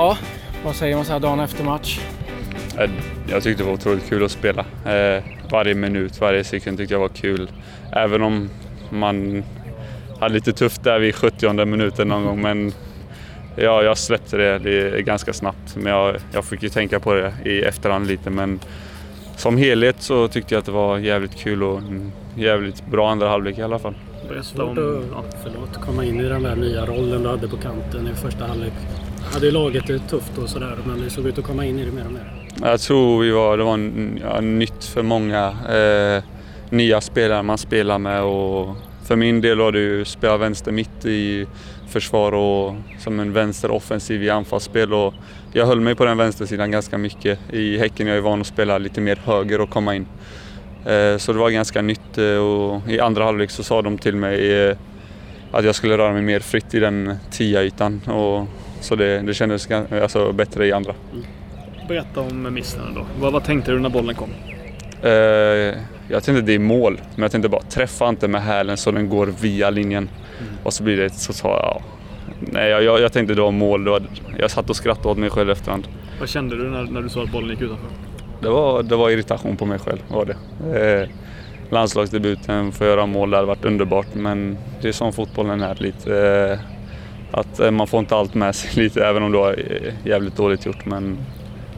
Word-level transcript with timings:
Ja, 0.00 0.16
vad 0.64 0.76
säger 0.76 0.96
man 0.96 1.04
så 1.04 1.12
här 1.12 1.20
dagen 1.20 1.40
efter 1.40 1.64
match? 1.64 2.00
Jag 3.28 3.42
tyckte 3.42 3.62
det 3.62 3.66
var 3.66 3.74
otroligt 3.74 4.08
kul 4.08 4.24
att 4.24 4.30
spela. 4.30 4.64
Eh, 4.86 5.22
varje 5.50 5.74
minut, 5.74 6.20
varje 6.20 6.44
sekund 6.44 6.78
tyckte 6.78 6.94
jag 6.94 7.00
var 7.00 7.08
kul. 7.08 7.50
Även 7.92 8.22
om 8.22 8.50
man 8.90 9.44
hade 10.20 10.34
lite 10.34 10.52
tufft 10.52 10.84
där 10.84 10.98
vid 10.98 11.14
70 11.14 11.64
minuten 11.64 12.08
någon 12.08 12.24
gång. 12.24 12.42
Men 12.42 12.72
ja, 13.56 13.82
jag 13.82 13.98
släppte 13.98 14.36
det, 14.36 14.58
det 14.58 15.02
ganska 15.02 15.32
snabbt. 15.32 15.76
Men 15.76 15.92
jag, 15.92 16.16
jag 16.32 16.44
fick 16.44 16.62
ju 16.62 16.68
tänka 16.68 17.00
på 17.00 17.14
det 17.14 17.32
i 17.44 17.62
efterhand 17.62 18.06
lite. 18.06 18.30
Men 18.30 18.60
som 19.36 19.56
helhet 19.56 19.96
så 19.98 20.28
tyckte 20.28 20.54
jag 20.54 20.58
att 20.58 20.66
det 20.66 20.72
var 20.72 20.98
jävligt 20.98 21.36
kul 21.36 21.62
och 21.62 21.78
en 21.78 22.12
jävligt 22.36 22.86
bra 22.86 23.10
andra 23.10 23.28
halvlek 23.28 23.58
i 23.58 23.62
alla 23.62 23.78
fall. 23.78 23.94
Svårt 24.42 24.78
att 24.78 25.04
ja, 25.12 25.24
förlåt, 25.42 25.80
komma 25.80 26.04
in 26.04 26.20
i 26.20 26.28
den 26.28 26.42
där 26.42 26.56
nya 26.56 26.86
rollen 26.86 27.22
du 27.22 27.28
hade 27.28 27.48
på 27.48 27.56
kanten 27.56 28.08
i 28.08 28.14
första 28.14 28.46
halvlek. 28.46 28.72
Hade 29.32 29.46
ju 29.46 29.52
laget 29.52 29.86
det 29.86 29.98
tufft 29.98 30.38
och 30.38 30.48
sådär 30.48 30.76
men 30.86 31.00
det 31.00 31.10
såg 31.10 31.26
ut 31.26 31.38
att 31.38 31.44
komma 31.44 31.66
in 31.66 31.78
i 31.78 31.84
det 31.84 31.92
mer 31.92 32.06
och 32.06 32.12
mer. 32.12 32.32
Jag 32.62 32.80
tror 32.80 33.22
vi 33.22 33.30
var, 33.30 33.56
det 33.56 33.64
var 33.64 33.90
ja, 34.20 34.40
nytt 34.40 34.84
för 34.84 35.02
många 35.02 35.48
eh, 35.48 36.24
nya 36.70 37.00
spelare 37.00 37.42
man 37.42 37.58
spelar 37.58 37.98
med 37.98 38.22
och 38.22 38.76
för 39.04 39.16
min 39.16 39.40
del 39.40 39.58
var 39.58 39.72
det 39.72 39.80
ju 39.80 40.04
spela 40.04 40.36
vänster 40.36 40.72
mitt 40.72 41.04
i 41.04 41.46
försvar 41.88 42.32
och 42.32 42.74
som 42.98 43.20
en 43.20 43.32
vänster 43.32 43.70
offensiv 43.70 44.22
i 44.22 44.30
anfallsspel 44.30 44.94
och 44.94 45.14
jag 45.52 45.66
höll 45.66 45.80
mig 45.80 45.94
på 45.94 46.04
den 46.04 46.18
vänstersidan 46.18 46.70
ganska 46.70 46.98
mycket. 46.98 47.38
I 47.52 47.78
Häcken 47.78 48.06
jag 48.06 48.16
är 48.16 48.20
van 48.20 48.40
att 48.40 48.46
spela 48.46 48.78
lite 48.78 49.00
mer 49.00 49.18
höger 49.24 49.60
och 49.60 49.70
komma 49.70 49.94
in. 49.94 50.06
Eh, 50.86 51.16
så 51.16 51.32
det 51.32 51.38
var 51.38 51.50
ganska 51.50 51.82
nytt 51.82 52.18
eh, 52.18 52.36
och 52.36 52.88
i 52.88 53.00
andra 53.00 53.24
halvlek 53.24 53.50
så 53.50 53.62
sa 53.62 53.82
de 53.82 53.98
till 53.98 54.16
mig 54.16 54.68
eh, 54.68 54.76
att 55.52 55.64
jag 55.64 55.74
skulle 55.74 55.98
röra 55.98 56.12
mig 56.12 56.22
mer 56.22 56.40
fritt 56.40 56.74
i 56.74 56.80
den 56.80 57.16
tia 57.30 57.62
ytan 57.62 58.00
och 58.06 58.46
så 58.80 58.96
det, 58.96 59.20
det 59.20 59.34
kändes 59.34 59.68
alltså, 59.70 60.32
bättre 60.32 60.66
i 60.66 60.72
andra. 60.72 60.94
Berätta 61.88 62.20
om 62.20 62.54
missen 62.54 62.94
då. 62.94 63.06
Vad, 63.20 63.32
vad 63.32 63.44
tänkte 63.44 63.72
du 63.72 63.78
när 63.78 63.88
bollen 63.88 64.14
kom? 64.14 64.28
Jag 66.08 66.22
tänkte 66.24 66.40
det 66.40 66.54
är 66.54 66.58
mål, 66.58 67.00
men 67.14 67.22
jag 67.22 67.32
tänkte 67.32 67.48
bara 67.48 67.62
träffa 67.62 68.08
inte 68.08 68.28
med 68.28 68.42
hälen 68.42 68.76
så 68.76 68.90
den 68.90 69.08
går 69.08 69.26
via 69.26 69.70
linjen. 69.70 70.08
Mm. 70.40 70.52
Och 70.62 70.72
så 70.72 70.82
blir 70.82 70.96
det 70.96 71.10
så 71.10 71.32
sa 71.32 71.48
jag, 71.48 71.82
nej 72.52 72.70
jag, 72.70 73.00
jag 73.00 73.12
tänkte 73.12 73.34
det 73.34 73.40
var 73.40 73.50
mål. 73.50 74.08
Jag 74.38 74.50
satt 74.50 74.70
och 74.70 74.76
skrattade 74.76 75.08
åt 75.08 75.18
mig 75.18 75.30
själv 75.30 75.50
efterhand. 75.50 75.88
Vad 76.20 76.28
kände 76.28 76.56
du 76.56 76.70
när, 76.70 76.84
när 76.84 77.02
du 77.02 77.08
såg 77.08 77.24
att 77.24 77.32
bollen 77.32 77.50
gick 77.50 77.60
utanför? 77.60 77.88
Det 78.40 78.48
var, 78.48 78.82
det 78.82 78.96
var 78.96 79.10
irritation 79.10 79.56
på 79.56 79.66
mig 79.66 79.78
själv, 79.78 79.98
var 80.08 80.24
det. 80.24 80.36
Uh, 81.02 81.08
landslagsdebuten, 81.70 82.72
få 82.72 82.84
göra 82.84 83.06
mål, 83.06 83.30
det 83.30 83.36
hade 83.36 83.46
varit 83.46 83.64
underbart. 83.64 84.14
Men 84.14 84.58
det 84.82 84.88
är 84.88 84.92
som 84.92 85.12
fotbollen 85.12 85.62
är 85.62 85.74
lite. 85.74 86.10
Uh, 86.10 86.58
att 87.32 87.74
man 87.74 87.86
får 87.86 88.00
inte 88.00 88.16
allt 88.16 88.34
med 88.34 88.54
sig 88.54 88.70
lite, 88.82 89.06
även 89.06 89.22
om 89.22 89.32
det 89.32 89.38
var 89.38 89.56
jävligt 90.04 90.36
dåligt 90.36 90.66
gjort. 90.66 90.86
Men 90.86 91.18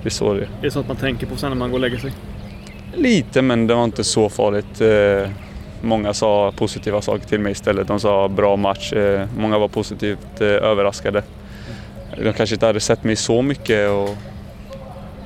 det 0.02 0.08
är 0.08 0.10
så 0.10 0.34
det 0.34 0.40
är. 0.40 0.48
Det 0.60 0.66
är 0.66 0.70
sånt 0.70 0.88
man 0.88 0.96
tänker 0.96 1.26
på 1.26 1.36
sen 1.36 1.50
när 1.50 1.56
man 1.56 1.70
går 1.70 1.76
och 1.76 1.80
lägger 1.80 1.98
sig? 1.98 2.12
Lite, 2.94 3.42
men 3.42 3.66
det 3.66 3.74
var 3.74 3.84
inte 3.84 4.04
så 4.04 4.28
farligt. 4.28 4.80
Eh, 4.80 5.30
många 5.82 6.14
sa 6.14 6.52
positiva 6.56 7.02
saker 7.02 7.26
till 7.26 7.40
mig 7.40 7.52
istället. 7.52 7.88
De 7.88 8.00
sa 8.00 8.28
bra 8.28 8.56
match. 8.56 8.92
Eh, 8.92 9.28
många 9.36 9.58
var 9.58 9.68
positivt 9.68 10.40
eh, 10.40 10.46
överraskade. 10.46 11.22
De 12.18 12.32
kanske 12.32 12.54
inte 12.54 12.66
hade 12.66 12.80
sett 12.80 13.04
mig 13.04 13.16
så 13.16 13.42
mycket 13.42 13.90
och 13.90 14.08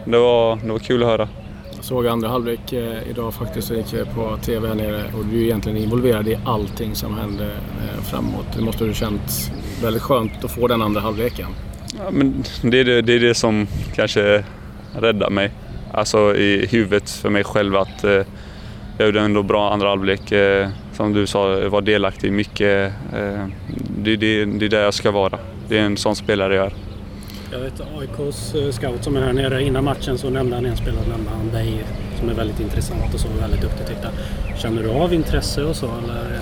det 0.07 0.19
var, 0.19 0.57
det 0.57 0.73
var 0.73 0.79
kul 0.79 1.03
att 1.03 1.09
höra. 1.09 1.29
Jag 1.77 1.85
såg 1.85 2.07
andra 2.07 2.29
halvlek 2.29 2.73
idag 3.11 3.35
faktiskt, 3.35 3.71
jag 3.71 3.79
gick 3.79 4.15
på 4.15 4.37
TV 4.43 4.69
här 4.69 4.75
nere 4.75 5.03
och 5.19 5.25
du 5.25 5.41
är 5.41 5.45
egentligen 5.45 5.79
involverad 5.79 6.29
i 6.29 6.39
allting 6.45 6.95
som 6.95 7.19
hände 7.19 7.51
framåt. 8.11 8.47
Det 8.57 8.63
måste 8.63 8.85
ha 8.85 8.93
känts 8.93 9.51
väldigt 9.83 10.03
skönt 10.03 10.45
att 10.45 10.51
få 10.51 10.69
den 10.69 10.83
andra 10.83 11.01
halvleken. 11.01 11.47
Ja, 11.99 12.11
men 12.11 12.45
det, 12.63 12.81
är 12.81 12.85
det, 12.85 13.03
det 13.03 13.13
är 13.13 13.21
det 13.21 13.35
som 13.35 13.67
kanske 13.95 14.45
rädda 14.95 15.31
mig. 15.31 15.51
Alltså 15.93 16.37
i 16.37 16.67
huvudet 16.67 17.11
för 17.11 17.31
mig 17.31 17.45
själv 17.45 17.77
att 17.77 18.05
eh, 18.05 18.23
jag 18.99 19.07
gjorde 19.07 19.21
ändå 19.21 19.43
bra 19.43 19.73
andra 19.73 19.89
halvlek. 19.89 20.33
Eh, 20.33 20.69
som 20.93 21.13
du 21.13 21.27
sa, 21.27 21.69
var 21.69 21.81
delaktig 21.81 22.29
i 22.29 22.31
mycket. 22.31 22.93
Eh, 23.13 23.47
det, 23.99 24.17
det, 24.17 24.45
det 24.45 24.65
är 24.65 24.69
där 24.69 24.83
jag 24.83 24.95
ska 24.95 25.11
vara. 25.11 25.39
Det 25.69 25.79
är 25.79 25.83
en 25.83 25.97
sån 25.97 26.17
spelare 26.17 26.55
jag 26.55 26.67
är. 26.67 26.73
Jag 27.53 27.59
vet 27.59 27.81
AIKs 27.81 28.55
eh, 28.55 28.71
scout 28.71 29.05
som 29.05 29.17
är 29.17 29.21
här 29.21 29.33
nere 29.33 29.63
innan 29.63 29.85
matchen 29.85 30.19
så 30.19 30.31
nämnde 30.31 30.57
han 30.57 30.67
en 30.67 30.77
spelare, 30.77 31.07
nämnde 31.09 31.31
han 31.31 31.51
dig 31.51 31.85
som 32.19 32.29
är 32.29 32.35
väldigt 32.35 32.61
intressant 32.61 33.15
och 33.15 33.21
så 33.21 33.29
väldigt 33.41 33.61
duktig 33.61 33.87
tyckte 33.87 34.09
Känner 34.57 34.83
du 34.83 34.91
av 34.91 35.15
intresse 35.15 35.65
och 35.65 35.77
så 35.77 35.87
eller? 35.87 36.41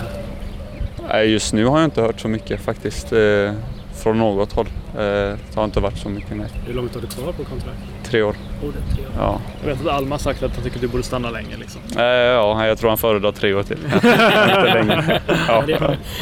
Nej, 1.09 1.31
just 1.31 1.53
nu 1.53 1.65
har 1.65 1.79
jag 1.79 1.87
inte 1.87 2.03
hört 2.03 2.21
så 2.21 2.29
mycket 2.29 2.61
faktiskt. 2.61 3.13
Eh, 3.13 3.53
från 3.95 4.19
något 4.19 4.53
håll. 4.53 4.67
Eh, 4.67 5.01
det 5.01 5.55
har 5.55 5.65
inte 5.65 5.81
varit 5.81 5.99
så 5.99 6.09
mycket 6.09 6.37
nej. 6.37 6.51
Hur 6.67 6.75
långt 6.75 6.95
har 6.95 7.01
du 7.01 7.07
kvar 7.07 7.33
på 7.33 7.45
kontrakt? 7.45 7.79
Tre 8.05 8.23
år. 8.23 8.37
Oh, 8.63 8.73
det 8.73 8.95
tre 8.95 9.05
år. 9.05 9.13
Ja. 9.17 9.41
Jag 9.61 9.69
vet 9.69 9.87
att 9.87 9.93
Alma 9.93 10.19
sagt 10.19 10.43
att 10.43 10.55
han 10.55 10.65
tycker 10.65 10.77
att 10.77 10.81
du 10.81 10.89
borde 10.89 11.03
stanna 11.03 11.31
länge. 11.31 11.57
Liksom. 11.57 11.81
Eh, 11.97 12.05
ja, 12.05 12.67
jag 12.67 12.79
tror 12.79 12.89
han 12.89 12.99
föredrar 12.99 13.33
tre 13.33 13.55
år 13.55 13.63
till. 13.63 13.79
inte 13.95 14.75
länge. 14.75 15.21
Ja. 15.49 15.65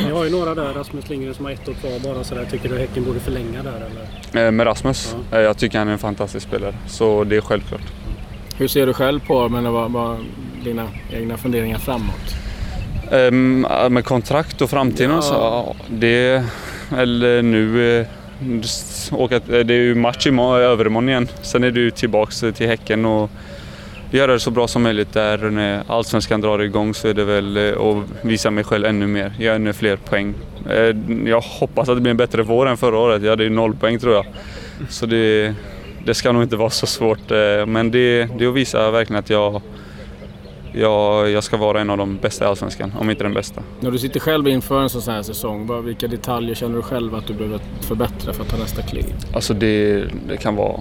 Ni 0.04 0.10
har 0.10 0.24
ju 0.24 0.30
några 0.30 0.54
där, 0.54 0.72
Rasmus 0.74 1.08
Lindgren 1.08 1.34
som 1.34 1.44
har 1.44 1.52
ett 1.52 1.68
år 1.68 1.72
kvar 1.72 2.14
bara 2.14 2.24
sådär. 2.24 2.46
Tycker 2.50 2.68
du 2.68 2.78
Häcken 2.78 3.04
borde 3.04 3.20
förlänga 3.20 3.62
där 3.62 3.88
eller? 4.32 4.46
Eh, 4.46 4.50
med 4.50 4.66
Rasmus? 4.66 5.16
Ja. 5.30 5.38
Eh, 5.38 5.42
jag 5.42 5.58
tycker 5.58 5.78
han 5.78 5.88
är 5.88 5.92
en 5.92 5.98
fantastisk 5.98 6.46
spelare. 6.48 6.74
Så 6.86 7.24
det 7.24 7.36
är 7.36 7.40
självklart. 7.40 7.92
Hur 8.56 8.68
ser 8.68 8.86
du 8.86 8.94
själv 8.94 9.20
på 9.26 9.48
men 9.48 9.72
vad, 9.72 9.92
vad, 9.92 10.18
dina 10.64 10.88
egna 11.10 11.36
funderingar 11.36 11.78
framåt? 11.78 12.34
Um, 13.10 13.66
med 13.90 14.04
kontrakt 14.04 14.62
och 14.62 14.70
framtiden 14.70 15.10
ja. 15.10 15.22
så, 15.22 15.34
ja, 15.34 15.74
det 15.88 16.44
eller 16.96 17.42
nu 17.42 18.06
åka, 19.12 19.36
eh, 19.36 19.40
det 19.42 19.74
är 19.74 19.78
ju 19.78 19.94
match 19.94 20.26
i 20.26 20.30
övermorgon 20.30 21.08
igen. 21.08 21.28
Sen 21.42 21.64
är 21.64 21.70
du 21.70 21.90
tillbaks 21.90 22.42
eh, 22.42 22.52
till 22.52 22.66
Häcken 22.66 23.04
och 23.04 23.30
göra 24.10 24.32
det 24.32 24.40
så 24.40 24.50
bra 24.50 24.68
som 24.68 24.82
möjligt 24.82 25.12
där 25.12 25.38
när 25.38 25.82
Allsvenskan 25.86 26.40
drar 26.40 26.58
igång 26.58 26.94
så 26.94 27.08
är 27.08 27.14
det 27.14 27.24
väl 27.24 27.56
eh, 27.56 27.80
att 27.80 28.04
visa 28.22 28.50
mig 28.50 28.64
själv 28.64 28.86
ännu 28.86 29.06
mer, 29.06 29.32
göra 29.38 29.54
ännu 29.54 29.72
fler 29.72 29.96
poäng. 29.96 30.34
Jag 31.26 31.40
hoppas 31.40 31.88
att 31.88 31.96
det 31.96 32.00
blir 32.00 32.10
en 32.10 32.16
bättre 32.16 32.42
vår 32.42 32.66
än 32.66 32.76
förra 32.76 32.98
året. 32.98 33.22
Jag 33.22 33.30
hade 33.30 33.44
ju 33.44 33.50
noll 33.50 33.74
poäng 33.74 33.98
tror 33.98 34.14
jag. 34.14 34.26
Så 34.88 35.06
det, 35.06 35.54
det 36.04 36.14
ska 36.14 36.32
nog 36.32 36.42
inte 36.42 36.56
vara 36.56 36.70
så 36.70 36.86
svårt. 36.86 37.30
Men 37.66 37.90
det, 37.90 38.28
det 38.38 38.44
är 38.44 38.48
att 38.48 38.54
visa 38.54 38.90
verkligen 38.90 39.18
att 39.20 39.30
jag 39.30 39.62
jag, 40.72 41.30
jag 41.30 41.44
ska 41.44 41.56
vara 41.56 41.80
en 41.80 41.90
av 41.90 41.98
de 41.98 42.16
bästa 42.16 42.44
i 42.44 42.48
Allsvenskan, 42.48 42.92
om 42.98 43.10
inte 43.10 43.24
den 43.24 43.34
bästa. 43.34 43.62
När 43.80 43.90
du 43.90 43.98
sitter 43.98 44.20
själv 44.20 44.48
inför 44.48 44.82
en 44.82 44.90
sån 44.90 45.14
här 45.14 45.22
säsong, 45.22 45.84
vilka 45.84 46.08
detaljer 46.08 46.54
känner 46.54 46.76
du 46.76 46.82
själv 46.82 47.14
att 47.14 47.26
du 47.26 47.34
behöver 47.34 47.60
förbättra 47.80 48.32
för 48.32 48.42
att 48.42 48.48
ta 48.48 48.56
nästa 48.56 48.82
kliv? 48.82 49.04
Alltså 49.34 49.54
det, 49.54 50.04
det 50.28 50.36
kan 50.36 50.56
vara 50.56 50.80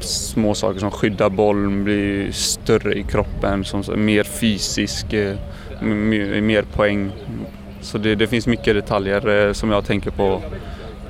små 0.00 0.54
saker 0.54 0.80
som 0.80 0.90
skydda 0.90 1.30
bollen, 1.30 1.84
bli 1.84 2.28
större 2.32 2.94
i 2.94 3.02
kroppen, 3.02 3.64
som, 3.64 4.04
mer 4.04 4.24
fysisk, 4.24 5.12
eh, 5.12 5.36
mer, 5.80 6.62
poäng. 6.62 7.10
Så 7.80 7.98
det, 7.98 8.14
det, 8.14 8.26
finns 8.26 8.46
mycket 8.46 8.74
detaljer 8.74 9.46
eh, 9.46 9.52
som 9.52 9.70
jag 9.70 9.84
tänker 9.84 10.10
på 10.10 10.42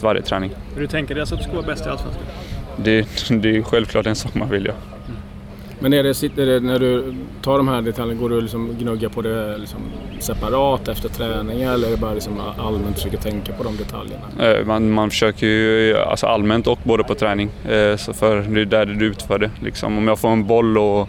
varje 0.00 0.22
träning. 0.22 0.50
Hur 0.74 0.80
du 0.80 0.86
tänker 0.86 1.14
dig 1.14 1.20
alltså 1.20 1.34
att 1.34 1.40
du 1.40 1.44
ska 1.44 1.56
vara 1.56 1.66
bäst 1.66 1.86
i 1.86 1.88
Allsvenskan? 1.88 2.24
Det, 2.76 3.06
det 3.28 3.56
är 3.56 3.62
självklart 3.62 4.06
en 4.06 4.16
sak 4.16 4.34
man 4.34 4.50
vill, 4.50 4.66
ja. 4.66 4.72
Men 5.82 5.92
är 5.92 6.02
det, 6.02 6.14
sitter 6.14 6.46
det, 6.46 6.60
när 6.60 6.78
du 6.78 7.14
tar 7.42 7.56
de 7.56 7.68
här 7.68 7.82
detaljerna, 7.82 8.20
går 8.20 8.28
du 8.28 8.40
liksom 8.40 8.76
gnugga 8.78 9.08
på 9.08 9.22
det 9.22 9.58
liksom 9.58 9.80
separat 10.18 10.88
efter 10.88 11.08
träning 11.08 11.62
eller 11.62 11.86
är 11.86 11.90
det 11.90 11.96
bara 11.96 12.14
liksom 12.14 12.40
allmänt 12.58 12.96
försöker 12.96 13.16
tänka 13.16 13.52
på 13.52 13.64
de 13.64 13.76
detaljerna? 13.76 14.24
Eh, 14.40 14.66
man, 14.66 14.90
man 14.90 15.10
försöker 15.10 15.46
ju 15.46 15.96
alltså 15.96 16.26
allmänt 16.26 16.66
och 16.66 16.78
både 16.84 17.04
på 17.04 17.14
träning. 17.14 17.50
Eh, 17.68 17.96
så 17.96 18.12
för 18.12 18.42
det 18.42 18.60
är 18.60 18.64
där 18.64 18.86
du 18.86 19.06
utför 19.06 19.38
det. 19.38 19.50
Liksom. 19.62 19.98
Om 19.98 20.08
jag 20.08 20.18
får 20.18 20.28
en 20.28 20.46
boll 20.46 20.78
och 20.78 21.08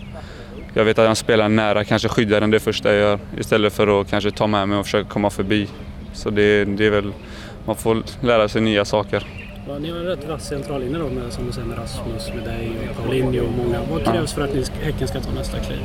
jag 0.74 0.86
vet 0.86 1.00
att 1.00 1.06
jag 1.06 1.18
spelar 1.18 1.50
nära, 1.50 1.84
kanske 1.84 2.08
skyddar 2.08 2.42
den 2.42 2.52
det 2.52 2.60
första 2.60 2.94
jag 2.94 3.00
gör 3.00 3.20
istället 3.40 3.74
för 3.74 4.02
att 4.02 4.10
kanske 4.10 4.32
ta 4.32 4.48
med 4.48 4.70
mig 4.70 4.78
och 4.78 4.86
försöka 4.86 5.10
komma 5.10 5.30
förbi. 5.30 5.68
Så 6.14 6.30
det, 6.30 6.66
det 6.66 6.86
är 6.86 6.92
väl, 6.92 7.12
man 7.66 7.76
får 7.76 8.04
lära 8.22 8.48
sig 8.48 8.62
nya 8.62 8.86
saker. 8.86 9.41
Ja, 9.68 9.80
ni 9.80 9.92
har 9.92 9.98
en 9.98 10.06
rätt 10.06 10.28
vass 10.28 10.48
centrallinje 10.48 10.98
då 10.98 11.10
med, 11.10 11.34
som 11.34 11.46
du 11.46 11.52
säger, 11.52 11.68
med 11.68 11.78
Rasmus, 11.78 12.30
med 12.36 12.44
dig 12.44 12.72
och 12.90 13.04
Paulinho 13.04 13.46
och 13.46 13.52
många. 13.52 13.80
Vad 13.92 14.04
krävs 14.04 14.34
för 14.34 14.42
att 14.42 14.54
ni, 14.54 14.64
Häcken 14.82 15.08
ska 15.08 15.20
ta 15.20 15.32
nästa 15.32 15.58
kliv? 15.60 15.80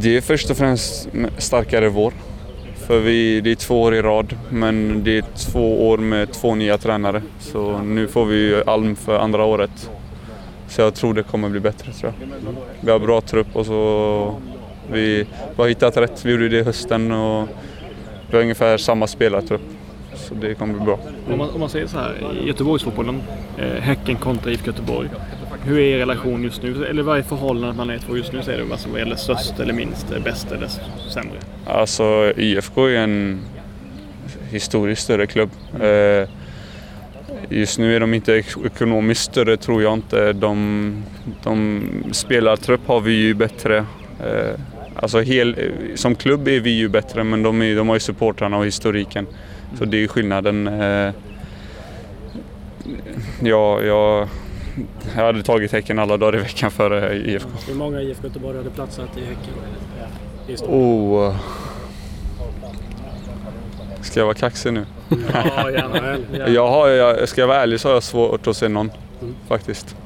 Det 0.00 0.16
är 0.16 0.20
först 0.20 0.50
och 0.50 0.56
främst 0.56 1.08
starkare 1.38 1.88
vår. 1.88 2.12
För 2.74 3.00
vi, 3.00 3.40
det 3.40 3.50
är 3.50 3.54
två 3.54 3.82
år 3.82 3.94
i 3.94 4.02
rad, 4.02 4.36
men 4.50 5.04
det 5.04 5.18
är 5.18 5.24
två 5.52 5.88
år 5.88 5.98
med 5.98 6.32
två 6.32 6.54
nya 6.54 6.78
tränare. 6.78 7.22
Så 7.38 7.78
nu 7.78 8.08
får 8.08 8.24
vi 8.24 8.62
Alm 8.66 8.96
för 8.96 9.18
andra 9.18 9.44
året. 9.44 9.90
Så 10.68 10.80
jag 10.80 10.94
tror 10.94 11.14
det 11.14 11.22
kommer 11.22 11.48
bli 11.48 11.60
bättre 11.60 11.92
tror 11.92 12.12
jag. 12.18 12.28
Vi 12.80 12.90
har 12.90 12.98
bra 12.98 13.20
trupp 13.20 13.56
och 13.56 13.66
så 13.66 14.34
vi, 14.92 15.18
vi 15.18 15.26
har 15.56 15.68
hittat 15.68 15.96
rätt. 15.96 16.24
Vi 16.24 16.30
gjorde 16.30 16.48
det 16.48 16.58
i 16.58 16.62
hösten 16.62 17.12
och 17.12 17.48
vi 18.30 18.36
har 18.36 18.42
ungefär 18.42 18.76
samma 18.76 19.06
spelartrupp. 19.06 19.73
Så 20.16 20.34
det 20.34 20.54
kommer 20.54 20.74
bli 20.74 20.84
bra. 20.84 20.98
Om 21.32 21.38
man, 21.38 21.50
om 21.50 21.60
man 21.60 21.68
säger 21.68 21.86
så 21.86 21.98
här, 21.98 22.14
Göteborgsfotbollen, 22.46 23.22
eh, 23.58 23.82
Häcken 23.82 24.16
kontra 24.16 24.50
IFK 24.50 24.66
Göteborg. 24.66 25.08
Hur 25.64 25.78
är 25.78 25.82
er 25.82 25.98
relation 25.98 26.44
just 26.44 26.62
nu? 26.62 26.86
Eller 26.86 27.02
vad 27.02 27.18
är 27.18 27.22
förhållandet 27.22 27.76
mellan 27.76 27.96
er 27.96 27.98
två 27.98 28.16
just 28.16 28.32
nu? 28.32 28.42
Säger 28.42 28.64
du 28.64 28.72
alltså, 28.72 28.88
vad 28.88 28.98
gäller 28.98 29.16
störst 29.16 29.60
eller 29.60 29.72
minst, 29.72 30.06
bäst 30.24 30.52
eller 30.52 30.68
sämre? 31.08 31.36
Alltså 31.66 32.32
IFK 32.36 32.86
är 32.86 32.96
en 32.96 33.40
historiskt 34.50 35.02
större 35.02 35.26
klubb. 35.26 35.50
Eh, 35.80 36.28
just 37.48 37.78
nu 37.78 37.96
är 37.96 38.00
de 38.00 38.14
inte 38.14 38.42
ekonomiskt 38.64 39.22
större 39.22 39.56
tror 39.56 39.82
jag 39.82 39.94
inte. 39.94 40.32
De, 40.32 41.04
de 41.42 41.82
spelartrupp 42.12 42.86
har 42.86 43.00
vi 43.00 43.12
ju 43.12 43.34
bättre. 43.34 43.76
Eh, 44.20 44.60
alltså 44.96 45.20
hel, 45.20 45.72
som 45.94 46.14
klubb 46.14 46.48
är 46.48 46.60
vi 46.60 46.70
ju 46.70 46.88
bättre 46.88 47.24
men 47.24 47.42
de, 47.42 47.62
är, 47.62 47.76
de 47.76 47.88
har 47.88 47.96
ju 47.96 48.00
supportrarna 48.00 48.56
och 48.56 48.66
historiken. 48.66 49.26
Så 49.78 49.84
det 49.84 50.04
är 50.04 50.08
skillnaden. 50.08 50.66
Eh, 50.66 51.12
ja, 53.42 53.82
jag, 53.82 54.28
jag 55.16 55.24
hade 55.24 55.42
tagit 55.42 55.72
Häcken 55.72 55.98
alla 55.98 56.16
dagar 56.16 56.38
i 56.38 56.42
veckan 56.42 56.70
före 56.70 57.16
IFK. 57.16 57.48
Hur 57.66 57.74
många 57.74 58.00
IFK 58.00 58.26
Göteborg 58.26 58.56
hade 58.56 58.70
platsat 58.70 59.18
i 59.18 59.20
Häcken? 59.20 59.54
Oh. 60.68 61.36
Ska 64.02 64.20
jag 64.20 64.26
vara 64.26 64.34
kaxig 64.34 64.72
nu? 64.72 64.86
Ja, 65.32 65.70
gärna. 65.70 66.18
Jag 66.50 66.68
har, 66.68 66.88
jag, 66.88 67.28
ska 67.28 67.40
jag 67.40 67.48
vara 67.48 67.58
ärlig 67.62 67.80
så 67.80 67.88
har 67.88 67.94
jag 67.94 68.02
svårt 68.02 68.46
att 68.46 68.56
se 68.56 68.68
någon. 68.68 68.90
Mm. 69.22 69.34
Faktiskt. 69.48 69.96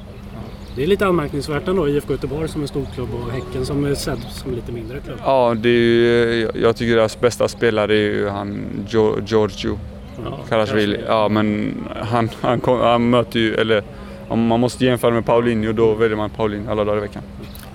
Det 0.75 0.83
är 0.83 0.87
lite 0.87 1.05
anmärkningsvärt 1.07 1.67
ändå, 1.67 1.87
IFK 1.89 2.13
Göteborg 2.13 2.47
som 2.49 2.61
en 2.61 2.67
stor 2.67 2.85
klubb 2.95 3.09
och 3.13 3.31
Häcken 3.31 3.65
som 3.65 3.85
är 3.85 3.95
sedd 3.95 4.19
som 4.29 4.49
en 4.49 4.55
lite 4.55 4.71
mindre 4.71 4.99
klubb. 4.99 5.17
Ja, 5.25 5.55
det 5.57 5.69
är 5.69 5.73
ju, 5.73 6.51
jag 6.61 6.75
tycker 6.75 6.95
deras 6.95 7.19
bästa 7.19 7.47
spelare 7.47 7.93
är 7.93 7.97
ju 8.11 8.29
han 8.29 8.65
Gio- 8.89 9.23
Giorgio 9.27 9.79
Ja, 10.25 10.39
Karasvili. 10.49 10.99
Ja, 11.07 11.29
men 11.29 11.73
han, 12.01 12.29
han, 12.41 12.59
kom, 12.59 12.79
han 12.79 13.09
möter 13.09 13.39
ju, 13.39 13.55
eller 13.55 13.83
om 14.27 14.47
man 14.47 14.59
måste 14.59 14.85
jämföra 14.85 15.11
med 15.11 15.25
Paulinho 15.25 15.71
då 15.73 15.93
väljer 15.93 16.17
man 16.17 16.29
Paulinho 16.29 16.71
alla 16.71 16.83
dagar 16.83 16.97
i 16.97 17.01
veckan. 17.01 17.21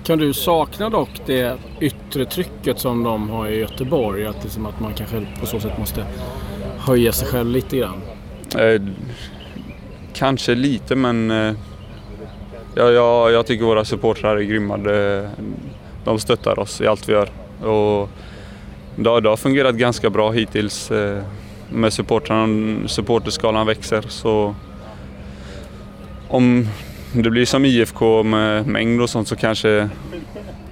Kan 0.03 0.19
du 0.19 0.33
sakna 0.33 0.89
dock 0.89 1.09
det 1.25 1.57
yttre 1.79 2.25
trycket 2.25 2.79
som 2.79 3.03
de 3.03 3.29
har 3.29 3.47
i 3.47 3.59
Göteborg? 3.59 4.25
Att, 4.25 4.43
liksom 4.43 4.65
att 4.65 4.79
man 4.79 4.93
kanske 4.93 5.27
på 5.39 5.45
så 5.45 5.59
sätt 5.59 5.77
måste 5.79 6.05
höja 6.77 7.11
sig 7.11 7.27
själv 7.27 7.49
lite 7.51 7.77
grann? 7.77 8.01
Eh, 8.57 8.81
kanske 10.13 10.55
lite 10.55 10.95
men 10.95 11.31
eh, 11.31 11.53
ja, 12.75 12.91
jag, 12.91 13.31
jag 13.31 13.45
tycker 13.45 13.65
våra 13.65 13.85
supportrar 13.85 14.37
är 14.37 14.41
grymma. 14.41 14.77
De, 14.77 15.27
de 16.03 16.19
stöttar 16.19 16.59
oss 16.59 16.81
i 16.81 16.87
allt 16.87 17.09
vi 17.09 17.13
gör. 17.13 17.29
Och 17.61 18.09
det, 18.95 19.09
har, 19.09 19.21
det 19.21 19.29
har 19.29 19.37
fungerat 19.37 19.75
ganska 19.75 20.09
bra 20.09 20.31
hittills 20.31 20.91
eh, 20.91 21.23
med 21.69 21.93
supportrarna. 21.93 22.87
Supporterskalan 22.87 23.67
växer 23.67 24.01
så 24.01 24.55
om 26.27 26.67
det 27.13 27.29
blir 27.29 27.45
som 27.45 27.65
IFK 27.65 28.23
med 28.23 28.67
mängd 28.67 29.01
och 29.01 29.09
sånt 29.09 29.27
så 29.27 29.35
kanske 29.35 29.89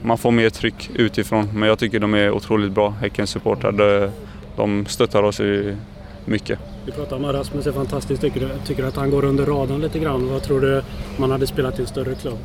man 0.01 0.17
får 0.17 0.31
mer 0.31 0.49
tryck 0.49 0.91
utifrån. 0.95 1.49
Men 1.53 1.69
jag 1.69 1.79
tycker 1.79 1.99
de 1.99 2.13
är 2.13 2.31
otroligt 2.31 2.71
bra, 2.71 2.89
Häckens 2.89 3.29
supportrar. 3.29 3.71
De, 3.71 4.09
de 4.55 4.85
stöttar 4.85 5.23
oss 5.23 5.39
i 5.39 5.77
mycket. 6.25 6.59
Vi 6.85 6.91
pratar 6.91 7.15
om 7.15 7.25
att 7.25 7.35
Rasmus 7.35 7.67
är 7.67 7.71
fantastisk. 7.71 8.21
Tycker 8.21 8.39
du, 8.39 8.47
tycker 8.65 8.81
du 8.81 8.87
att 8.87 8.95
han 8.95 9.09
går 9.11 9.25
under 9.25 9.45
radarn 9.45 9.81
lite 9.81 9.99
grann? 9.99 10.29
Vad 10.29 10.43
tror 10.43 10.61
du 10.61 10.77
om 10.77 10.83
man 11.17 11.31
hade 11.31 11.47
spelat 11.47 11.79
i 11.79 11.81
en 11.81 11.87
större 11.87 12.15
klubb? 12.15 12.37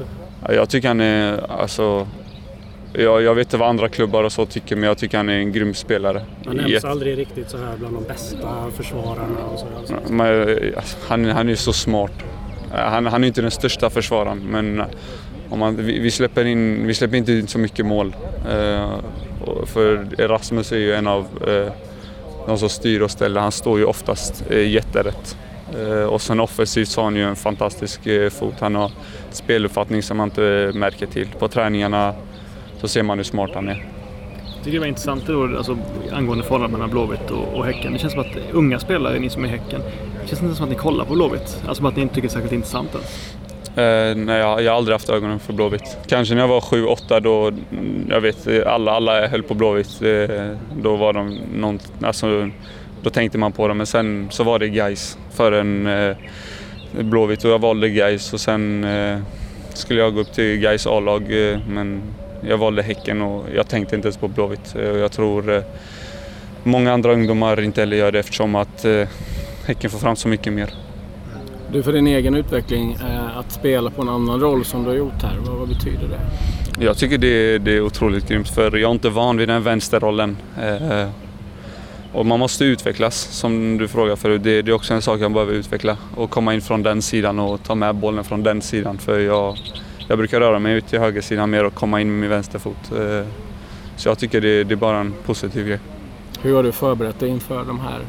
Ja, 0.47 0.53
Jag 0.55 0.69
tycker 0.69 0.89
han 0.89 1.01
är, 1.01 1.51
alltså, 1.61 2.07
jag, 2.93 3.23
jag 3.23 3.35
vet 3.35 3.47
inte 3.47 3.57
vad 3.57 3.69
andra 3.69 3.89
klubbar 3.89 4.25
och 4.25 4.33
så 4.33 4.47
tycker 4.47 4.77
men 4.77 4.85
jag 4.89 4.99
tycker 4.99 5.17
han 5.17 5.29
är 5.29 5.39
en 5.39 5.53
grym 5.53 5.75
spelare. 5.75 6.23
Han 6.47 6.57
nämns 6.57 6.71
Jätte- 6.71 6.89
aldrig 6.89 7.19
riktigt 7.19 7.51
så 7.51 7.57
här 7.57 7.77
bland 7.77 7.95
de 7.97 8.05
bästa 8.05 8.71
försvararna 8.77 9.45
och 9.53 9.59
så. 9.59 9.67
Alltså. 9.79 10.13
Men, 10.13 10.59
alltså, 10.77 10.97
han, 11.09 11.25
han 11.25 11.49
är 11.49 11.55
så 11.55 11.73
smart. 11.73 12.13
Han, 12.73 13.07
han 13.07 13.25
är 13.25 13.29
inte 13.29 13.43
den 13.43 13.51
största 13.51 13.91
försvararen 13.91 14.39
men 14.51 14.83
om 15.51 15.59
man, 15.59 15.77
vi, 15.77 15.99
vi, 15.99 16.11
släpper 16.11 16.45
in, 16.45 16.87
vi 16.87 16.95
släpper 16.95 17.17
inte 17.17 17.33
in 17.33 17.47
så 17.47 17.59
mycket 17.59 17.87
mål. 17.87 18.17
Eh, 18.51 18.91
för 19.67 20.07
Rasmus 20.29 20.73
är 20.73 20.77
ju 20.77 20.95
en 20.95 21.07
av 21.07 21.27
eh, 21.49 21.73
de 22.49 22.59
som 22.59 22.69
styr 22.69 23.00
och 23.00 23.11
ställer. 23.11 23.41
Han 23.41 23.53
står 23.53 23.79
ju 23.79 23.85
oftast 23.85 24.45
eh, 24.50 24.69
jätterätt. 24.69 25.37
Eh, 25.79 26.05
och 26.05 26.23
sen 26.23 26.41
offensivt 26.41 26.89
så 26.89 27.00
har 27.00 27.05
han 27.05 27.17
ju 27.17 27.23
en 27.23 27.37
fantastisk 27.37 28.06
eh, 28.06 28.31
fot. 28.31 28.55
Han 28.61 28.75
har 28.75 28.93
speluppfattning 29.31 30.03
som 30.03 30.17
man 30.17 30.29
inte 30.29 30.73
märker 30.75 31.06
till. 31.06 31.29
På 31.39 31.49
träningarna 31.49 32.15
så 32.81 32.89
ser 32.89 33.03
man 33.03 33.19
hur 33.19 33.25
smart 33.25 33.50
han 33.55 33.69
är. 33.69 33.87
Jag 34.56 34.65
tycker 34.65 34.73
det 34.73 34.79
var 34.79 34.87
intressant 34.87 35.27
då, 35.27 35.56
alltså, 35.56 35.79
angående 36.12 36.45
förhållandet 36.45 36.73
mellan 36.79 36.91
Blåvitt 36.91 37.31
och, 37.31 37.55
och 37.55 37.67
Häcken. 37.67 37.93
Det 37.93 37.99
känns 37.99 38.12
som 38.12 38.21
att 38.21 38.37
unga 38.53 38.79
spelare, 38.79 39.19
ni 39.19 39.31
som 39.31 39.44
är 39.44 39.49
Häcken, 39.49 39.81
det 40.23 40.29
känns 40.29 40.43
inte 40.43 40.55
som 40.55 40.65
att 40.65 40.71
ni 40.71 40.77
kollar 40.77 41.05
på 41.05 41.15
Blåvitt. 41.15 41.62
Alltså 41.69 41.87
att 41.87 41.97
ni 41.97 42.03
inte 42.03 42.15
tycker 42.15 42.29
det 42.29 42.33
är 42.33 42.35
särskilt 42.35 42.53
intressant 42.53 42.94
ens. 42.94 43.38
Eh, 43.79 44.17
nej, 44.17 44.39
jag, 44.39 44.63
jag 44.63 44.73
har 44.73 44.77
aldrig 44.77 44.95
haft 44.95 45.11
ögonen 45.11 45.39
för 45.39 45.53
Blåvitt. 45.53 45.97
Kanske 46.07 46.35
när 46.35 46.41
jag 46.41 46.49
var 46.49 46.61
7-8 46.61 47.21
då, 47.21 47.53
jag 48.09 48.21
vet, 48.21 48.67
alla, 48.67 48.93
alla 48.93 49.27
höll 49.27 49.43
på 49.43 49.55
Blåvitt. 49.55 50.03
Eh, 50.03 50.57
då 50.83 50.97
var 50.97 51.13
de 51.13 51.41
någon, 51.55 51.79
alltså, 52.03 52.51
då 53.03 53.11
tänkte 53.11 53.39
man 53.39 53.53
på 53.53 53.69
dem. 53.69 53.77
Men 53.77 53.87
sen 53.87 54.29
så 54.31 54.45
var 54.45 54.59
det 54.59 54.69
Gais 54.69 55.19
förrän 55.31 55.87
eh, 55.87 56.17
Blåvitt 56.93 57.45
och 57.45 57.51
jag 57.51 57.59
valde 57.59 57.89
Gais 57.89 58.33
och 58.33 58.41
sen 58.41 58.85
eh, 58.85 59.19
skulle 59.75 60.01
jag 60.01 60.15
gå 60.15 60.21
upp 60.21 60.33
till 60.33 60.61
Gais 60.61 60.87
A-lag 60.87 61.23
eh, 61.23 61.59
men 61.69 62.03
jag 62.41 62.59
valde 62.59 62.83
Häcken 62.83 63.23
och 63.23 63.45
jag 63.55 63.69
tänkte 63.69 63.97
inte 63.97 64.09
ens 64.09 64.17
på 64.17 64.29
Blåvitt. 64.29 64.77
Eh, 64.77 64.91
och 64.91 64.99
jag 64.99 65.13
tror 65.13 65.53
eh, 65.53 65.63
många 66.63 66.93
andra 66.93 67.13
ungdomar 67.13 67.61
inte 67.61 67.81
heller 67.81 67.97
gör 67.97 68.13
det 68.13 68.19
eftersom 68.19 68.55
att 68.55 68.85
eh, 68.85 69.09
Häcken 69.67 69.91
får 69.91 69.99
fram 69.99 70.17
så 70.17 70.29
mycket 70.29 70.53
mer. 70.53 70.88
Du 71.73 71.82
för 71.82 71.93
din 71.93 72.06
egen 72.06 72.35
utveckling, 72.35 72.93
eh, 72.93 73.38
att 73.38 73.53
spela 73.53 73.91
på 73.91 74.03
en 74.03 74.09
annan 74.09 74.41
roll 74.41 74.65
som 74.65 74.82
du 74.82 74.88
har 74.88 74.97
gjort 74.97 75.23
här, 75.23 75.37
vad, 75.47 75.56
vad 75.56 75.69
betyder 75.69 76.09
det? 76.09 76.20
Jag 76.85 76.97
tycker 76.97 77.19
det, 77.19 77.59
det 77.59 77.76
är 77.76 77.81
otroligt 77.81 78.29
grymt 78.29 78.49
för 78.49 78.76
jag 78.76 78.91
är 78.91 78.94
inte 78.94 79.09
van 79.09 79.37
vid 79.37 79.49
den 79.49 79.62
vänsterrollen. 79.62 80.37
Eh, 80.62 81.09
och 82.12 82.26
man 82.26 82.38
måste 82.38 82.65
utvecklas 82.65 83.17
som 83.17 83.79
du 83.79 83.88
frågar 83.88 84.17
förut. 84.17 84.43
Det, 84.44 84.62
det 84.62 84.70
är 84.70 84.75
också 84.75 84.94
en 84.94 85.03
sak 85.03 85.20
jag 85.20 85.32
behöver 85.32 85.53
utveckla 85.53 85.97
och 86.17 86.31
komma 86.31 86.55
in 86.55 86.61
från 86.61 86.82
den 86.82 87.03
sidan 87.03 87.38
och 87.38 87.62
ta 87.62 87.75
med 87.75 87.94
bollen 87.94 88.25
från 88.25 88.43
den 88.43 88.62
sidan. 88.62 88.99
För 88.99 89.19
jag, 89.19 89.56
jag 90.09 90.19
brukar 90.19 90.41
röra 90.41 90.59
mig 90.59 90.75
ut 90.75 90.87
till 90.87 90.99
högersidan 90.99 91.50
mer 91.50 91.65
och 91.65 91.75
komma 91.75 92.00
in 92.00 92.11
med 92.11 92.20
min 92.20 92.31
vänsterfot. 92.31 92.93
Eh, 92.93 93.26
så 93.97 94.09
jag 94.09 94.19
tycker 94.19 94.41
det, 94.41 94.65
det 94.65 94.75
är 94.75 94.76
bara 94.76 94.99
en 94.99 95.15
positiv 95.26 95.67
grej. 95.67 95.79
Hur 96.43 96.55
har 96.55 96.62
du 96.62 96.73
förberett 96.73 97.20
dig 97.20 97.29
inför 97.29 97.65
de 97.65 97.81
här 97.81 98.00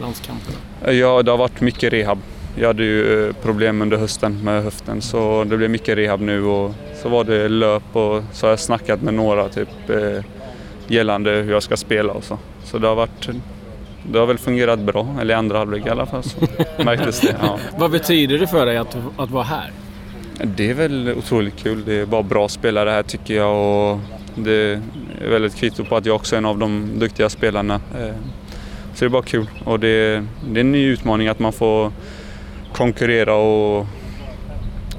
landskamperna? 0.00 0.58
Ja, 0.86 1.22
det 1.22 1.30
har 1.30 1.38
varit 1.38 1.60
mycket 1.60 1.92
rehab. 1.92 2.18
Jag 2.54 2.66
hade 2.66 2.82
ju 2.84 3.26
eh, 3.28 3.34
problem 3.42 3.82
under 3.82 3.96
hösten 3.96 4.38
med 4.44 4.62
höften 4.62 5.02
så 5.02 5.44
det 5.44 5.56
blev 5.56 5.70
mycket 5.70 5.96
rehab 5.98 6.20
nu 6.20 6.44
och 6.44 6.74
så 7.02 7.08
var 7.08 7.24
det 7.24 7.48
löp 7.48 7.96
och 7.96 8.22
så 8.32 8.46
har 8.46 8.50
jag 8.50 8.58
snackat 8.60 9.02
med 9.02 9.14
några 9.14 9.48
typ 9.48 9.68
eh, 9.90 10.24
gällande 10.86 11.30
hur 11.30 11.52
jag 11.52 11.62
ska 11.62 11.76
spela 11.76 12.12
och 12.12 12.24
så. 12.24 12.38
Så 12.64 12.78
det 12.78 12.88
har 12.88 12.94
varit 12.94 13.28
det 14.12 14.18
har 14.18 14.26
väl 14.26 14.38
fungerat 14.38 14.78
bra, 14.78 15.16
eller 15.20 15.34
i 15.34 15.36
andra 15.36 15.58
halvlek 15.58 15.86
i 15.86 15.88
alla 15.88 16.06
fall 16.06 16.22
så 16.22 16.38
märktes 16.84 17.20
det. 17.20 17.36
Ja. 17.42 17.58
Vad 17.78 17.90
betyder 17.90 18.38
det 18.38 18.46
för 18.46 18.66
dig 18.66 18.76
att, 18.76 18.96
att 19.16 19.30
vara 19.30 19.44
här? 19.44 19.70
Det 20.44 20.70
är 20.70 20.74
väl 20.74 21.14
otroligt 21.18 21.56
kul. 21.62 21.82
Det 21.86 21.94
är 21.94 22.06
bara 22.06 22.22
bra 22.22 22.48
spelare 22.48 22.90
här 22.90 23.02
tycker 23.02 23.34
jag 23.34 23.56
och 23.92 23.98
det 24.34 24.52
är 24.52 24.80
väldigt 25.30 25.56
kvitto 25.56 25.84
på 25.84 25.96
att 25.96 26.06
jag 26.06 26.16
också 26.16 26.36
är 26.36 26.38
en 26.38 26.44
av 26.46 26.58
de 26.58 26.88
duktiga 26.98 27.28
spelarna. 27.28 27.74
Eh, 27.74 28.14
Så 28.94 29.04
det 29.04 29.04
är 29.04 29.08
bara 29.08 29.22
kul 29.22 29.46
och 29.64 29.80
det, 29.80 30.24
det 30.50 30.60
är 30.60 30.64
en 30.64 30.72
ny 30.72 30.86
utmaning 30.86 31.28
att 31.28 31.38
man 31.38 31.52
får 31.52 31.92
konkurrera 32.72 33.34
och 33.34 33.86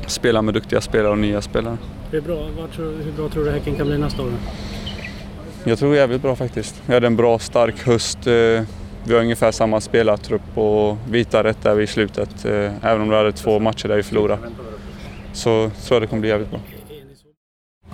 spela 0.07 0.41
med 0.41 0.53
duktiga 0.53 0.81
spelare 0.81 1.11
och 1.11 1.17
nya 1.17 1.41
spelare. 1.41 1.77
Hur 2.11 2.21
bra, 2.21 2.47
vad 2.59 2.71
tror, 2.71 2.91
hur 3.03 3.11
bra 3.11 3.29
tror 3.29 3.45
du 3.45 3.51
Häcken 3.51 3.75
kan 3.75 3.87
bli 3.87 3.97
nästa 3.97 4.21
år? 4.21 4.31
Jag 5.63 5.79
tror 5.79 5.95
jävligt 5.95 6.21
bra 6.21 6.35
faktiskt. 6.35 6.81
Vi 6.85 6.93
hade 6.93 7.07
en 7.07 7.15
bra 7.15 7.39
stark 7.39 7.85
höst. 7.87 8.27
eh, 8.27 8.61
Vi 9.05 9.13
har 9.13 9.21
ungefär 9.21 9.51
samma 9.51 9.81
spelartrupp 9.81 10.57
och 10.57 10.97
vi 11.09 11.17
hittade 11.17 11.49
rätt 11.49 11.61
där 11.63 11.75
vid 11.75 11.89
slutet. 11.89 12.45
eh, 12.45 12.71
Även 12.83 13.01
om 13.01 13.09
vi 13.09 13.15
hade 13.15 13.31
två 13.31 13.59
matcher 13.59 13.87
där 13.87 13.95
vi 13.95 14.03
förlorade. 14.03 14.41
Så 15.33 15.49
tror 15.69 15.95
jag 15.95 16.01
det 16.01 16.07
kommer 16.07 16.19
bli 16.19 16.29
jävligt 16.29 16.49
bra. 16.49 16.59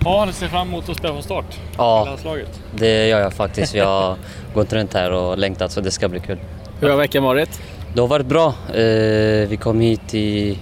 Ja, 0.04 0.26
du 0.26 0.32
ser 0.32 0.48
fram 0.48 0.68
emot 0.68 0.88
att 0.88 0.96
spela 0.96 1.12
från 1.12 1.22
start 1.22 1.44
i 1.54 1.58
Ja, 1.76 2.04
landslaget. 2.04 2.60
det 2.74 3.08
gör 3.08 3.20
jag 3.20 3.32
faktiskt. 3.32 3.74
Jag 3.74 3.86
har 3.86 4.16
gått 4.54 4.72
runt 4.72 4.94
här 4.94 5.10
och 5.12 5.38
längtat 5.38 5.72
så 5.72 5.80
det 5.80 5.90
ska 5.90 6.08
bli 6.08 6.20
kul. 6.20 6.38
Hur 6.80 6.88
har 6.90 6.96
veckan 6.96 7.22
varit? 7.22 7.60
Det 7.94 8.00
har 8.00 8.08
varit 8.08 8.26
bra. 8.26 8.48
Eh, 8.68 9.48
Vi 9.48 9.58
kom 9.60 9.80
hit 9.80 10.14
i 10.14 10.58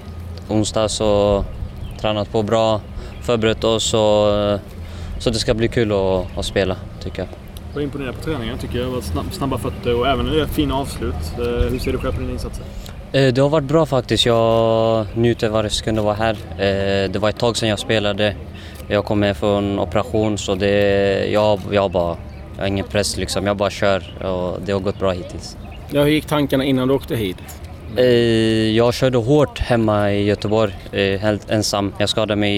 onsdags 0.49 1.01
och 1.01 1.45
tränat 2.01 2.33
på 2.33 2.43
bra, 2.43 2.81
förberett 3.23 3.65
oss 3.65 3.95
och, 3.95 4.31
eh, 4.35 4.61
så 5.19 5.31
det 5.31 5.39
ska 5.39 5.55
bli 5.55 5.69
kul 5.69 5.93
att, 5.93 6.39
att 6.39 6.45
spela 6.45 6.77
tycker 7.03 7.19
jag. 7.19 7.29
Jag 7.69 7.75
var 7.75 7.83
imponerad 7.83 8.15
på 8.17 8.23
träningen 8.23 8.59
tycker 8.59 8.79
jag. 8.79 9.03
Snabba 9.33 9.59
fötter 9.59 9.95
och 10.01 10.07
även 10.09 10.49
fina 10.49 10.75
avslut. 10.75 11.15
Eh, 11.39 11.45
Hur 11.71 11.79
ser 11.79 11.93
du 11.93 11.99
själv 11.99 12.13
på 12.13 12.21
dina 12.21 12.33
insatser? 12.33 12.65
Det 13.13 13.39
har 13.39 13.49
varit 13.49 13.65
bra 13.69 13.87
faktiskt. 13.87 14.27
Jag 14.27 15.07
njuter 15.15 15.49
varje 15.49 15.71
sekund 15.71 15.99
att 15.99 16.05
vara 16.05 16.15
här. 16.15 16.37
Det 17.09 17.19
var 17.19 17.29
ett 17.29 17.39
tag 17.39 17.57
sedan 17.57 17.69
jag 17.69 17.79
spelade. 17.79 18.35
Jag 18.89 19.05
kom 19.05 19.21
med 19.21 19.37
från 19.37 19.79
operation 19.79 20.39
så 20.39 20.55
det, 20.55 21.27
jag, 21.33 21.61
jag 21.73 21.91
bara, 21.91 22.17
jag 22.57 22.63
har 22.63 22.67
ingen 22.69 22.87
press 22.87 23.17
liksom. 23.17 23.47
Jag 23.47 23.57
bara 23.57 23.71
kör 23.71 24.25
och 24.27 24.59
det 24.67 24.73
har 24.73 24.81
gått 24.81 24.99
bra 24.99 25.11
hittills. 25.11 25.57
Ja, 25.91 26.03
hur 26.03 26.11
gick 26.11 26.27
tankarna 26.27 26.65
innan 26.65 26.89
du 26.89 26.95
åkte 26.95 27.17
hit? 27.17 27.37
Eh, 27.97 28.05
Jag 28.77 28.95
körde 28.95 29.19
hårt 29.19 29.59
hemma 29.59 30.13
i 30.13 30.23
Göteborg, 30.25 30.73
eh, 30.93 31.21
helt 31.21 31.51
ensam. 31.51 31.93
Jag 31.99 32.09
skadade 32.09 32.37
mig 32.37 32.55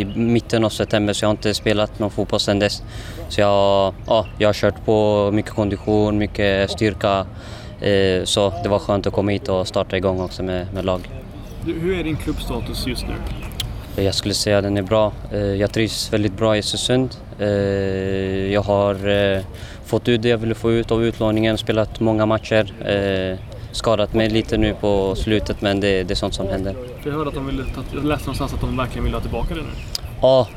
i 0.00 0.04
mitten 0.04 0.64
av 0.64 0.68
september 0.70 1.12
så 1.12 1.24
jag 1.24 1.28
har 1.28 1.32
inte 1.34 1.54
spelat 1.54 1.98
någon 1.98 2.10
fotboll 2.10 2.40
sedan 2.40 2.58
dess. 2.58 2.82
Så 3.28 3.40
jag, 3.40 3.94
ja, 4.06 4.26
jag 4.38 4.48
har 4.48 4.52
kört 4.54 4.84
på 4.84 5.30
mycket 5.32 5.50
kondition, 5.52 6.18
mycket 6.18 6.70
styrka. 6.70 7.26
Eh, 7.80 8.24
så 8.24 8.52
det 8.62 8.68
var 8.68 8.78
skönt 8.78 9.06
att 9.06 9.12
komma 9.12 9.30
hit 9.30 9.48
och 9.48 9.68
starta 9.68 9.96
igång 9.96 10.20
också 10.20 10.42
med, 10.42 10.66
med 10.74 10.84
lag. 10.84 11.00
Du, 11.66 11.72
hur 11.72 11.98
är 11.98 12.04
din 12.04 12.16
klubbstatus 12.16 12.86
just 12.86 13.04
nu? 13.06 13.14
Jag 14.04 14.14
skulle 14.14 14.34
säga 14.34 14.58
att 14.58 14.64
den 14.64 14.76
är 14.76 14.82
bra. 14.82 15.12
Jag 15.58 15.72
trivs 15.72 16.12
väldigt 16.12 16.36
bra 16.36 16.56
i 16.56 16.58
Östersund. 16.58 17.10
Jag 18.52 18.62
har 18.62 18.94
fått 19.84 20.08
ut 20.08 20.22
det 20.22 20.28
jag 20.28 20.38
ville 20.38 20.54
få 20.54 20.72
ut 20.72 20.90
av 20.90 21.04
utlåningen, 21.04 21.58
spelat 21.58 22.00
många 22.00 22.26
matcher. 22.26 22.72
Skadat 23.72 24.14
mig 24.14 24.28
lite 24.30 24.56
nu 24.56 24.74
på 24.80 25.14
slutet 25.14 25.60
men 25.60 25.80
det, 25.80 26.02
det 26.02 26.14
är 26.14 26.16
sånt 26.16 26.34
som 26.34 26.48
händer. 26.48 26.74
Jag 27.04 27.12
hörde 27.12 27.28
att 27.28 27.34
de 27.34 27.46
ville, 27.46 27.64
jag 27.94 28.04
läste 28.04 28.26
någonstans 28.26 28.54
att 28.54 28.60
de 28.60 28.76
verkligen 28.76 29.04
vill 29.04 29.14
ha 29.14 29.20
tillbaka 29.20 29.54
det 29.54 29.60
nu. 29.60 29.66
Ja, 30.20 30.48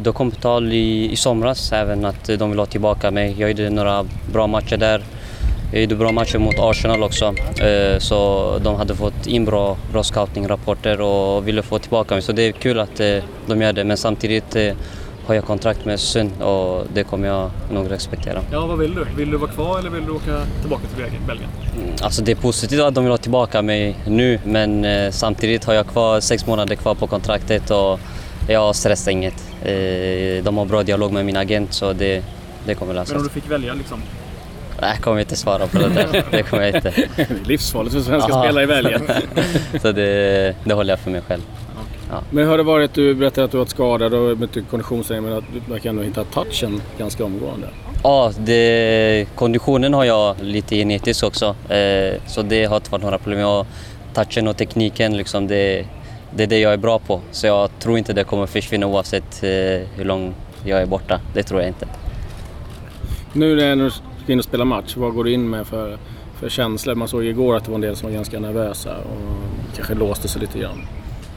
det 0.00 0.14
kom 0.14 0.30
på 0.30 0.36
tal 0.36 0.72
i, 0.72 1.12
i 1.12 1.16
somras 1.16 1.72
även 1.72 2.04
att 2.04 2.30
de 2.38 2.50
vill 2.50 2.58
ha 2.58 2.66
tillbaka 2.66 3.10
mig. 3.10 3.34
Jag 3.38 3.50
gjorde 3.50 3.70
några 3.70 4.04
bra 4.32 4.46
matcher 4.46 4.76
där. 4.76 5.02
Jag 5.72 5.82
gjorde 5.82 5.94
bra 5.96 6.12
matcher 6.12 6.38
mot 6.38 6.54
Arsenal 6.58 7.02
också. 7.02 7.34
Eh, 7.60 7.98
så 7.98 8.58
de 8.62 8.74
hade 8.74 8.94
fått 8.94 9.26
in 9.26 9.44
bra, 9.44 9.76
bra 9.92 10.02
scouting-rapporter 10.02 11.00
och 11.00 11.48
ville 11.48 11.62
få 11.62 11.78
tillbaka 11.78 12.14
mig. 12.14 12.22
Så 12.22 12.32
det 12.32 12.42
är 12.42 12.52
kul 12.52 12.78
att 12.78 13.00
eh, 13.00 13.18
de 13.46 13.62
gör 13.62 13.72
det. 13.72 13.84
Men 13.84 13.96
samtidigt 13.96 14.56
eh, 14.56 14.74
har 15.26 15.34
jag 15.34 15.44
kontrakt 15.44 15.84
med 15.84 15.94
Östersund 15.94 16.42
och 16.42 16.86
det 16.94 17.04
kommer 17.04 17.28
jag 17.28 17.50
nog 17.70 17.90
respektera. 17.90 18.42
Ja, 18.52 18.66
vad 18.66 18.78
vill 18.78 18.94
du? 18.94 19.06
Vill 19.16 19.30
du 19.30 19.36
vara 19.36 19.50
kvar 19.50 19.78
eller 19.78 19.90
vill 19.90 20.04
du 20.04 20.10
åka 20.10 20.40
tillbaka 20.60 20.82
till 20.86 21.20
Belgien? 21.26 21.50
Mm, 21.76 21.90
alltså 22.02 22.22
det 22.22 22.32
är 22.32 22.36
positivt 22.36 22.80
att 22.80 22.94
de 22.94 23.04
vill 23.04 23.10
ha 23.10 23.18
tillbaka 23.18 23.62
mig 23.62 23.96
nu 24.06 24.40
men 24.44 24.86
samtidigt 25.12 25.64
har 25.64 25.74
jag 25.74 25.86
kvar 25.86 26.20
sex 26.20 26.46
månader 26.46 26.74
kvar 26.76 26.94
på 26.94 27.06
kontraktet 27.06 27.70
och 27.70 28.00
jag 28.48 28.76
stressar 28.76 29.10
inget. 29.12 29.44
de 30.44 30.56
har 30.56 30.64
bra 30.64 30.82
dialog 30.82 31.12
med 31.12 31.24
min 31.24 31.36
agent 31.36 31.72
så 31.72 31.92
det, 31.92 32.24
det 32.66 32.74
kommer 32.74 32.94
lösa 32.94 33.06
sig. 33.06 33.14
Men 33.14 33.20
om 33.20 33.28
du 33.28 33.40
fick 33.40 33.50
välja 33.50 33.74
liksom? 33.74 34.02
Nej, 34.80 34.90
jag 34.90 35.02
kommer 35.02 35.20
inte 35.20 35.36
svara 35.36 35.66
på 35.66 35.78
det 35.78 35.88
där. 35.88 36.24
Det 36.30 36.42
kommer 36.42 36.62
jag 36.64 36.74
inte. 36.76 36.92
Det 37.16 37.22
är 37.22 37.44
livsfarligt 37.44 37.94
för 37.94 38.02
svenska 38.02 38.32
Aha. 38.32 38.44
spelare 38.44 38.64
i 38.64 38.66
Belgien. 38.66 39.02
Så 39.82 39.92
det, 39.92 40.54
det 40.64 40.74
håller 40.74 40.92
jag 40.92 41.00
för 41.00 41.10
mig 41.10 41.22
själv. 41.28 41.42
Ja. 42.10 42.22
Men 42.30 42.48
har 42.48 42.56
det 42.58 42.62
varit? 42.62 42.94
Du 42.94 43.14
berättade 43.14 43.44
att 43.44 43.50
du 43.50 43.58
varit 43.58 43.68
skadad 43.68 44.14
och 44.14 44.38
mycket 44.38 44.70
konditionsträning 44.70 45.24
men 45.24 45.38
att 45.38 45.44
du 45.52 45.72
verkar 45.72 45.90
ändå 45.90 46.02
hitta 46.02 46.24
touchen 46.24 46.82
ganska 46.98 47.24
omgående. 47.24 47.68
Ja, 48.02 48.32
det, 48.38 49.26
konditionen 49.34 49.94
har 49.94 50.04
jag 50.04 50.36
lite 50.40 50.76
genetiskt 50.76 51.22
också. 51.22 51.56
Eh, 51.68 52.20
så 52.26 52.42
det 52.42 52.64
har 52.64 52.76
inte 52.76 52.90
varit 52.90 53.02
några 53.02 53.18
problem. 53.18 53.40
Jag, 53.40 53.66
touchen 54.14 54.48
och 54.48 54.56
tekniken, 54.56 55.16
liksom, 55.16 55.46
det, 55.46 55.86
det 56.34 56.42
är 56.42 56.46
det 56.46 56.58
jag 56.58 56.72
är 56.72 56.76
bra 56.76 56.98
på. 56.98 57.20
Så 57.30 57.46
jag 57.46 57.70
tror 57.78 57.98
inte 57.98 58.12
det 58.12 58.24
kommer 58.24 58.46
försvinna 58.46 58.86
oavsett 58.86 59.42
eh, 59.42 59.48
hur 59.96 60.04
lång 60.04 60.34
jag 60.64 60.82
är 60.82 60.86
borta. 60.86 61.20
Det 61.34 61.42
tror 61.42 61.60
jag 61.60 61.68
inte. 61.68 61.86
Nu 63.32 63.56
när 63.56 63.84
du 63.84 63.90
ska 63.90 64.32
in 64.32 64.38
och 64.38 64.44
spela 64.44 64.64
match, 64.64 64.96
vad 64.96 65.14
går 65.14 65.24
du 65.24 65.32
in 65.32 65.50
med 65.50 65.66
för, 65.66 65.98
för 66.40 66.48
känslor? 66.48 66.94
Man 66.94 67.08
såg 67.08 67.24
igår 67.24 67.56
att 67.56 67.64
det 67.64 67.70
var 67.70 67.74
en 67.74 67.80
del 67.80 67.96
som 67.96 68.08
var 68.08 68.14
ganska 68.14 68.40
nervösa 68.40 68.96
och 68.96 69.76
kanske 69.76 69.94
låste 69.94 70.28
sig 70.28 70.40
lite 70.40 70.58
grann. 70.58 70.86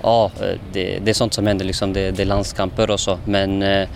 Ja, 0.04 0.32
det, 0.74 1.00
det 1.00 1.10
är 1.12 1.14
sånt 1.14 1.34
som 1.34 1.48
händer. 1.48 1.66
Liksom. 1.66 1.94
Det, 1.94 2.12
det 2.12 2.24
är 2.24 2.26
landskamper 2.26 2.90
och 2.90 3.00
så. 3.00 3.18
Men 3.26 3.64
eh, 3.64 3.90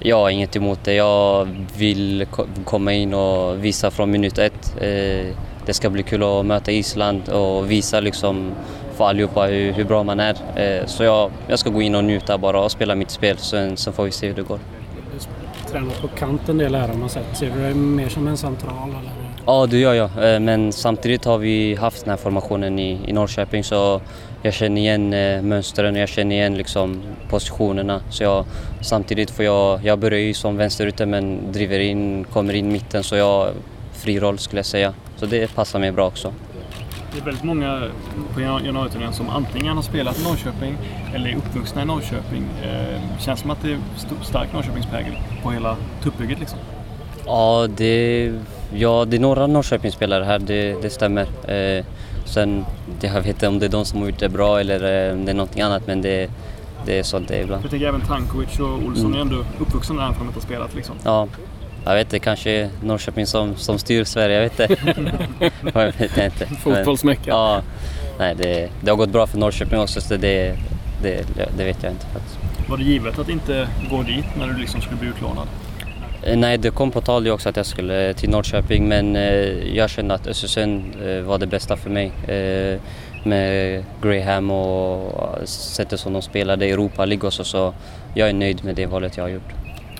jag 0.00 0.16
har 0.16 0.30
inget 0.30 0.56
emot 0.56 0.84
det. 0.84 0.94
Jag 0.94 1.48
vill 1.76 2.26
komma 2.64 2.92
in 2.92 3.14
och 3.14 3.64
visa 3.64 3.90
från 3.90 4.10
minut 4.10 4.38
ett. 4.38 4.74
Eh, 4.80 5.34
det 5.66 5.74
ska 5.74 5.90
bli 5.90 6.02
kul 6.02 6.22
att 6.22 6.46
möta 6.46 6.72
Island 6.72 7.28
och 7.28 7.70
visa 7.70 8.00
liksom 8.00 8.52
för 8.96 9.04
allihopa 9.04 9.46
hur, 9.46 9.72
hur 9.72 9.84
bra 9.84 10.02
man 10.02 10.20
är. 10.20 10.36
Eh, 10.56 10.86
så 10.86 11.04
jag, 11.04 11.30
jag 11.48 11.58
ska 11.58 11.70
gå 11.70 11.82
in 11.82 11.94
och 11.94 12.04
njuta 12.04 12.38
bara 12.38 12.60
och 12.60 12.70
spela 12.70 12.94
mitt 12.94 13.10
spel, 13.10 13.38
sen, 13.38 13.76
sen 13.76 13.92
får 13.92 14.04
vi 14.04 14.10
se 14.10 14.26
hur 14.26 14.34
det 14.34 14.42
går 14.42 14.58
tränat 15.70 16.00
på 16.00 16.08
kanten 16.08 16.58
del 16.58 16.74
här 16.74 16.88
har 16.88 16.94
man 16.94 17.08
sett. 17.08 17.36
Ser 17.36 17.50
du 17.50 17.62
dig 17.62 17.74
mer 17.74 18.08
som 18.08 18.28
en 18.28 18.36
central 18.36 18.88
eller? 18.88 19.12
Ja, 19.46 19.66
det 19.66 19.78
gör 19.78 19.94
jag. 19.94 20.34
Eh, 20.34 20.40
men 20.40 20.72
samtidigt 20.72 21.24
har 21.24 21.38
vi 21.38 21.74
haft 21.74 22.04
den 22.04 22.10
här 22.10 22.16
formationen 22.16 22.78
i, 22.78 22.98
i 23.06 23.12
Norrköping 23.12 23.64
så 23.64 24.00
jag 24.42 24.54
känner 24.54 24.80
igen 24.80 25.12
eh, 25.12 25.42
mönstren 25.42 25.94
och 25.94 26.00
jag 26.00 26.08
känner 26.08 26.36
igen 26.36 26.54
liksom 26.54 27.02
positionerna. 27.30 28.00
Så 28.10 28.22
jag, 28.22 28.44
samtidigt 28.80 29.30
får 29.30 29.44
jag, 29.44 29.84
jag 29.84 29.98
börjar 29.98 30.20
ju 30.20 30.34
som 30.34 30.56
vänsterytter 30.56 31.06
men 31.06 31.52
driver 31.52 31.78
in, 31.78 32.24
kommer 32.24 32.54
in 32.54 32.72
mitten 32.72 33.02
så 33.02 33.16
jag 33.16 33.48
fri 33.92 34.20
roll 34.20 34.38
skulle 34.38 34.58
jag 34.58 34.66
säga. 34.66 34.94
Så 35.16 35.26
det 35.26 35.54
passar 35.54 35.78
mig 35.78 35.92
bra 35.92 36.06
också. 36.06 36.32
Det 37.12 37.18
är 37.18 37.24
väldigt 37.24 37.44
många 37.44 37.88
på 38.34 38.40
januariturnén 38.40 39.12
som 39.12 39.28
antingen 39.28 39.76
har 39.76 39.82
spelat 39.82 40.20
i 40.20 40.24
Norrköping 40.24 40.78
eller 41.14 41.28
är 41.30 41.36
uppvuxna 41.36 41.82
i 41.82 41.84
Norrköping. 41.84 42.44
Eh, 42.62 43.20
känns 43.20 43.40
som 43.40 43.50
att 43.50 43.62
det 43.62 43.72
är 43.72 43.78
stark 44.22 44.52
Norrköpingsprägel 44.52 45.12
på 45.42 45.50
hela 45.50 45.76
tuppbygget 46.02 46.40
liksom. 46.40 46.58
Ja, 47.26 47.68
det, 47.76 48.32
ja, 48.74 49.04
det 49.04 49.16
är 49.16 49.20
några 49.20 49.46
Norrköpingsspelare 49.46 50.24
här, 50.24 50.38
det, 50.38 50.82
det 50.82 50.90
stämmer. 50.90 51.22
Eh, 51.22 51.84
sen, 52.28 52.64
jag 53.00 53.12
vet 53.12 53.26
inte 53.26 53.48
om 53.48 53.58
det 53.58 53.66
är 53.66 53.70
de 53.70 53.84
som 53.84 54.00
har 54.00 54.06
gjort 54.06 54.18
det 54.18 54.28
bra 54.28 54.60
eller 54.60 55.08
eh, 55.08 55.14
om 55.14 55.24
det 55.24 55.32
är 55.32 55.34
någonting 55.34 55.62
annat, 55.62 55.86
men 55.86 56.02
det, 56.02 56.30
det 56.86 56.98
är 56.98 57.02
sånt 57.02 57.28
det 57.28 57.36
är 57.36 57.42
ibland. 57.42 57.64
Jag 57.64 57.70
tänker 57.70 57.86
även 57.86 58.00
Tankovic 58.00 58.60
och 58.60 58.68
Olsson 58.68 59.06
mm. 59.06 59.14
är 59.14 59.20
ändå 59.20 59.44
uppvuxna 59.58 59.94
där 59.94 60.02
för 60.02 60.12
att 60.12 60.18
de 60.18 60.26
inte 60.26 60.36
har 60.36 60.44
spelat 60.44 60.74
liksom. 60.74 60.94
Ja, 61.04 61.28
jag 61.84 61.94
vet 61.94 62.06
inte, 62.06 62.18
kanske 62.18 62.70
Norrköping 62.82 63.26
som, 63.26 63.56
som 63.56 63.78
styr 63.78 64.04
Sverige, 64.04 64.34
jag 64.34 64.42
vet 64.42 64.70
inte. 64.70 65.12
jag 65.74 65.92
vet 65.98 66.18
inte. 66.18 66.46
Fotbollsmecka. 66.46 67.30
Ja, 67.30 67.62
nej, 68.18 68.34
det, 68.34 68.68
det 68.80 68.90
har 68.90 68.96
gått 68.96 69.10
bra 69.10 69.26
för 69.26 69.38
Norrköping 69.38 69.78
också 69.78 70.00
så 70.00 70.16
det, 70.16 70.56
det, 71.02 71.26
det 71.56 71.64
vet 71.64 71.82
jag 71.82 71.92
inte 71.92 72.06
faktiskt. 72.06 72.38
Var 72.68 72.76
det 72.76 72.84
givet 72.84 73.18
att 73.18 73.28
inte 73.28 73.68
gå 73.90 74.02
dit 74.02 74.26
när 74.38 74.46
du 74.46 74.56
liksom 74.56 74.80
skulle 74.80 74.96
bli 74.96 75.08
utlånad? 75.08 75.48
Eh, 76.22 76.36
nej, 76.36 76.58
det 76.58 76.70
kom 76.70 76.90
på 76.90 77.00
tal 77.00 77.28
också 77.28 77.48
att 77.48 77.56
jag 77.56 77.66
skulle 77.66 78.14
till 78.14 78.30
Norrköping 78.30 78.88
men 78.88 79.16
eh, 79.16 79.76
jag 79.76 79.90
kände 79.90 80.14
att 80.14 80.26
Östersund 80.26 80.82
eh, 81.02 81.22
var 81.22 81.38
det 81.38 81.46
bästa 81.46 81.76
för 81.76 81.90
mig. 81.90 82.12
Med 83.24 83.84
Graham 84.02 84.50
och 84.50 85.48
sättet 85.48 86.00
som 86.00 86.12
de 86.12 86.22
spelade 86.22 86.66
i 86.66 86.70
Europa 86.70 87.04
League 87.04 87.26
också 87.26 87.44
så 87.44 87.74
jag 88.14 88.28
är 88.28 88.32
nöjd 88.32 88.64
med 88.64 88.74
det 88.74 88.86
valet 88.86 89.16
jag 89.16 89.24
har 89.24 89.28
gjort. 89.28 89.52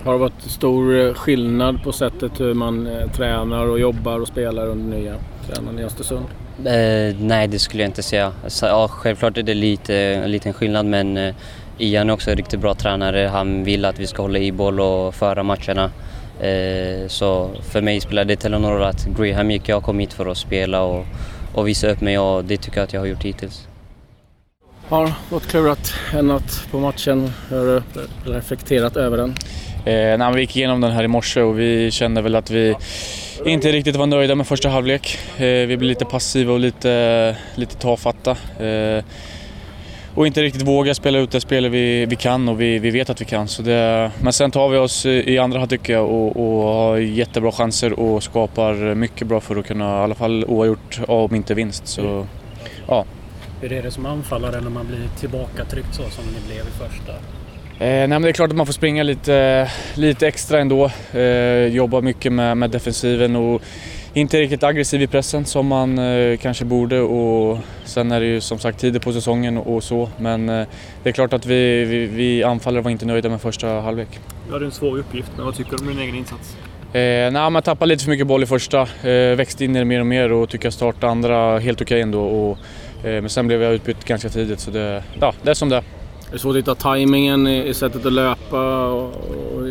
Har 0.04 0.12
det 0.12 0.18
varit 0.18 0.42
stor 0.42 1.06
eh, 1.06 1.14
skillnad 1.14 1.82
på 1.82 1.92
sättet 1.92 2.40
hur 2.40 2.54
man 2.54 2.86
eh, 2.86 3.10
tränar 3.10 3.66
och 3.66 3.80
jobbar 3.80 4.20
och 4.20 4.28
spelar 4.28 4.66
under 4.66 4.98
nya 4.98 5.14
tränaren 5.46 5.78
i 5.78 5.84
Östersund? 5.84 6.26
Eh, 6.64 7.16
nej, 7.20 7.48
det 7.48 7.58
skulle 7.58 7.82
jag 7.82 7.88
inte 7.88 8.02
säga. 8.02 8.32
Så, 8.46 8.66
ja, 8.66 8.88
självklart 8.88 9.38
är 9.38 9.42
det 9.42 9.54
lite, 9.54 9.94
en 9.96 10.30
liten 10.30 10.52
skillnad 10.52 10.86
men 10.86 11.16
eh, 11.16 11.34
Ian 11.78 12.08
är 12.08 12.14
också 12.14 12.30
en 12.30 12.36
riktigt 12.36 12.60
bra 12.60 12.74
tränare. 12.74 13.28
Han 13.32 13.64
vill 13.64 13.84
att 13.84 13.98
vi 13.98 14.06
ska 14.06 14.22
hålla 14.22 14.38
i 14.38 14.52
boll 14.52 14.80
och 14.80 15.14
föra 15.14 15.42
matcherna. 15.42 15.90
Eh, 16.40 17.08
så 17.08 17.50
för 17.72 17.80
mig 17.80 18.00
spelar 18.00 18.24
det 18.24 18.48
någon 18.48 18.72
roll 18.72 18.82
att 18.82 19.06
Graham 19.06 19.50
gick. 19.50 19.68
Jag 19.68 19.82
kom 19.82 19.98
hit 19.98 20.12
för 20.12 20.26
att 20.26 20.38
spela 20.38 20.82
och, 20.82 21.06
och 21.54 21.68
visa 21.68 21.88
upp 21.88 22.00
mig 22.00 22.18
och 22.18 22.44
det 22.44 22.56
tycker 22.56 22.78
jag 22.78 22.84
att 22.84 22.92
jag 22.92 23.00
har 23.00 23.06
gjort 23.06 23.24
hittills. 23.24 23.68
Har 24.88 25.12
gått 25.30 25.46
klurat 25.46 25.94
en 26.12 26.26
natt 26.26 26.66
på 26.70 26.78
matchen. 26.78 27.32
Har 27.50 27.56
du 27.56 27.82
reflekterat 28.32 28.96
över 28.96 29.16
den? 29.16 29.34
Eh, 29.84 30.18
nej, 30.18 30.34
vi 30.34 30.40
gick 30.40 30.56
igenom 30.56 30.80
den 30.80 30.90
här 30.90 31.04
i 31.04 31.08
morse 31.08 31.42
och 31.42 31.58
vi 31.58 31.90
kände 31.90 32.22
väl 32.22 32.36
att 32.36 32.50
vi 32.50 32.74
inte 33.44 33.72
riktigt 33.72 33.96
var 33.96 34.06
nöjda 34.06 34.34
med 34.34 34.46
första 34.46 34.68
halvlek. 34.68 35.18
Eh, 35.36 35.42
vi 35.42 35.66
blev 35.66 35.82
lite 35.82 36.04
passiva 36.04 36.52
och 36.52 36.60
lite, 36.60 37.36
lite 37.54 37.76
tafatta. 37.76 38.30
Eh, 38.64 39.04
och 40.18 40.26
inte 40.26 40.42
riktigt 40.42 40.62
våga 40.62 40.94
spela 40.94 41.18
ut 41.18 41.30
det 41.30 41.40
spelet 41.40 41.72
vi, 41.72 42.06
vi 42.06 42.16
kan 42.16 42.48
och 42.48 42.60
vi, 42.60 42.78
vi 42.78 42.90
vet 42.90 43.10
att 43.10 43.20
vi 43.20 43.24
kan. 43.24 43.48
Så 43.48 43.62
det, 43.62 44.10
men 44.20 44.32
sen 44.32 44.50
tar 44.50 44.68
vi 44.68 44.78
oss 44.78 45.06
i 45.06 45.38
andra 45.38 45.58
halvlek 45.58 45.80
tycker 45.80 45.92
jag 45.92 46.10
och, 46.10 46.36
och 46.36 46.62
har 46.62 46.96
jättebra 46.96 47.52
chanser 47.52 48.00
och 48.00 48.22
skapar 48.22 48.94
mycket 48.94 49.26
bra 49.26 49.40
för 49.40 49.56
att 49.56 49.66
kunna 49.66 50.00
i 50.00 50.02
alla 50.02 50.14
fall 50.14 50.44
oavgjort, 50.44 51.00
om 51.08 51.34
inte 51.34 51.54
vinst. 51.54 51.86
Så, 51.86 52.26
ja. 52.86 53.04
Hur 53.60 53.72
är 53.72 53.82
det 53.82 53.90
som 53.90 54.06
anfallare 54.06 54.60
när 54.60 54.70
man 54.70 54.86
blir 54.86 55.08
tillbakatryckt 55.20 55.94
så 55.94 56.02
som 56.02 56.24
ni 56.24 56.46
blev 56.46 56.66
i 56.66 56.88
första? 56.88 57.12
Eh, 57.84 58.08
nej, 58.08 58.20
det 58.20 58.28
är 58.28 58.32
klart 58.32 58.50
att 58.50 58.56
man 58.56 58.66
får 58.66 58.72
springa 58.72 59.02
lite, 59.02 59.70
lite 59.94 60.28
extra 60.28 60.60
ändå. 60.60 60.90
Eh, 61.12 61.66
jobba 61.66 62.00
mycket 62.00 62.32
med, 62.32 62.56
med 62.56 62.70
defensiven 62.70 63.36
och 63.36 63.62
inte 64.20 64.40
riktigt 64.40 64.62
aggressiv 64.62 65.02
i 65.02 65.06
pressen 65.06 65.44
som 65.44 65.66
man 65.66 65.98
eh, 65.98 66.38
kanske 66.38 66.64
borde. 66.64 67.00
Och 67.00 67.58
sen 67.84 68.12
är 68.12 68.20
det 68.20 68.26
ju 68.26 68.40
som 68.40 68.58
sagt 68.58 68.78
tider 68.78 69.00
på 69.00 69.12
säsongen 69.12 69.58
och, 69.58 69.76
och 69.76 69.84
så. 69.84 70.08
Men 70.18 70.48
eh, 70.48 70.66
det 71.02 71.08
är 71.08 71.12
klart 71.12 71.32
att 71.32 71.46
vi, 71.46 71.84
vi, 71.84 72.06
vi 72.06 72.44
anfallare 72.44 72.82
var 72.82 72.90
inte 72.90 73.06
nöjda 73.06 73.28
med 73.28 73.40
första 73.40 73.68
halvlek. 73.68 74.08
Du 74.46 74.52
hade 74.52 74.64
en 74.64 74.72
svår 74.72 74.98
uppgift, 74.98 75.32
men 75.36 75.44
vad 75.44 75.54
tycker 75.54 75.70
du 75.70 75.76
om 75.76 75.86
din 75.86 75.98
egen 75.98 76.14
insats? 76.14 76.56
Eh, 76.92 77.30
nej, 77.32 77.50
man 77.50 77.62
tappade 77.62 77.88
lite 77.88 78.04
för 78.04 78.10
mycket 78.10 78.26
boll 78.26 78.42
i 78.42 78.46
första. 78.46 78.80
Eh, 78.80 79.36
växte 79.36 79.64
in 79.64 79.76
i 79.76 79.78
det 79.78 79.84
mer 79.84 80.00
och 80.00 80.06
mer 80.06 80.32
och 80.32 80.48
tycker 80.48 80.66
jag 80.66 80.72
startade 80.72 81.12
andra 81.12 81.58
helt 81.58 81.80
okej 81.80 81.94
okay 81.94 82.02
ändå. 82.02 82.22
Och, 82.22 82.58
eh, 83.06 83.20
men 83.20 83.28
sen 83.28 83.46
blev 83.46 83.62
jag 83.62 83.74
utbytt 83.74 84.04
ganska 84.04 84.28
tidigt 84.28 84.60
så 84.60 84.70
det, 84.70 85.02
ja, 85.20 85.34
det 85.42 85.50
är 85.50 85.54
som 85.54 85.68
det 85.68 85.76
är. 85.76 85.97
Det 86.30 86.36
är 86.36 86.38
svårt 86.38 86.50
att 86.50 86.58
hitta 86.58 86.74
tajmingen 86.74 87.46
i, 87.46 87.74
sättet 87.74 88.06
att 88.06 88.12
löpa 88.12 88.86
och, 88.86 89.14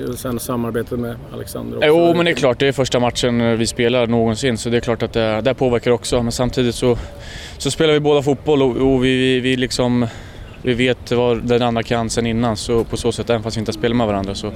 och 0.10 0.16
sen 0.16 0.40
samarbetet 0.40 1.00
med 1.00 1.16
Alexander 1.34 1.78
också. 1.78 1.88
Jo, 1.88 2.14
men 2.14 2.26
det 2.26 2.32
är 2.32 2.36
klart. 2.36 2.60
Det 2.60 2.68
är 2.68 2.72
första 2.72 3.00
matchen 3.00 3.58
vi 3.58 3.68
spelar 3.68 4.08
någonsin 4.08 4.58
så 4.58 4.70
det 4.70 4.78
är 4.78 4.82
klart 4.82 5.04
att 5.04 5.14
det, 5.14 5.42
det 5.42 5.54
påverkar 5.54 5.92
också. 5.92 6.24
Men 6.24 6.32
samtidigt 6.32 6.76
så, 6.76 6.98
så 7.58 7.72
spelar 7.72 7.94
vi 7.94 8.00
båda 8.00 8.22
fotboll 8.22 8.62
och, 8.62 8.94
och 8.94 9.06
vi, 9.06 9.18
vi, 9.18 9.40
vi, 9.40 9.56
liksom, 9.56 10.08
vi 10.62 10.74
vet 10.74 11.12
vad 11.12 11.44
den 11.44 11.62
andra 11.62 11.84
kan 11.84 12.10
sen 12.10 12.26
innan. 12.26 12.58
Så 12.58 12.84
på 12.84 12.98
så 12.98 13.12
sätt, 13.12 13.30
även 13.30 13.44
fast 13.44 13.58
vi 13.58 13.60
inte 13.60 13.74
spelar 13.74 13.96
med 13.96 14.08
varandra. 14.08 14.36
Så, 14.36 14.48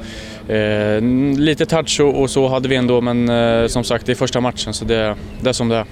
eh, 0.53 1.01
lite 1.37 1.65
touch 1.65 1.99
och, 1.99 2.21
och, 2.21 2.29
så 2.29 2.47
hade 2.47 2.69
vi 2.69 2.75
ändå, 2.75 3.01
men 3.01 3.29
eh, 3.29 3.67
som 3.67 3.83
sagt 3.83 4.05
det 4.05 4.11
är 4.11 4.15
första 4.15 4.41
matchen 4.41 4.73
så 4.73 4.85
det, 4.85 5.15
det 5.41 5.49
är 5.49 5.53
som 5.53 5.69
det 5.69 5.75
är. 5.75 5.85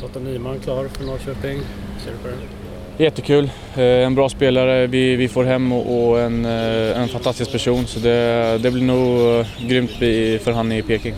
Totte 0.00 0.20
Nyman 0.20 0.58
klar 0.58 0.88
för 0.92 1.04
Norrköping. 1.04 1.60
Ser 2.04 2.10
du 2.10 2.16
på 2.22 2.28
det? 2.28 2.61
Jättekul. 3.02 3.50
Eh, 3.76 3.82
En 3.82 4.14
bra 4.14 4.28
spelare 4.28 4.86
vi, 4.86 5.16
vi 5.16 5.28
får 5.28 5.44
hem 5.44 5.72
och, 5.72 6.20
en, 6.20 6.44
eh, 6.44 7.00
en 7.02 7.08
fantastisk 7.08 7.52
person. 7.52 7.86
Så 7.86 7.98
det, 8.00 8.58
det 8.58 8.70
blir 8.70 8.82
nog 8.82 9.38
eh, 9.40 9.46
grymt 9.68 10.02
i- 10.02 10.38
för 10.38 10.52
han 10.52 10.72
i 10.72 10.82
Peking. 10.82 11.14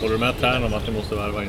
Håller 0.00 0.12
du 0.14 0.18
med 0.18 0.34
tränaren 0.40 0.64
om 0.64 0.74
att 0.74 0.86
ni 0.88 0.92
måste 0.94 1.14
värva 1.14 1.42
in? 1.42 1.48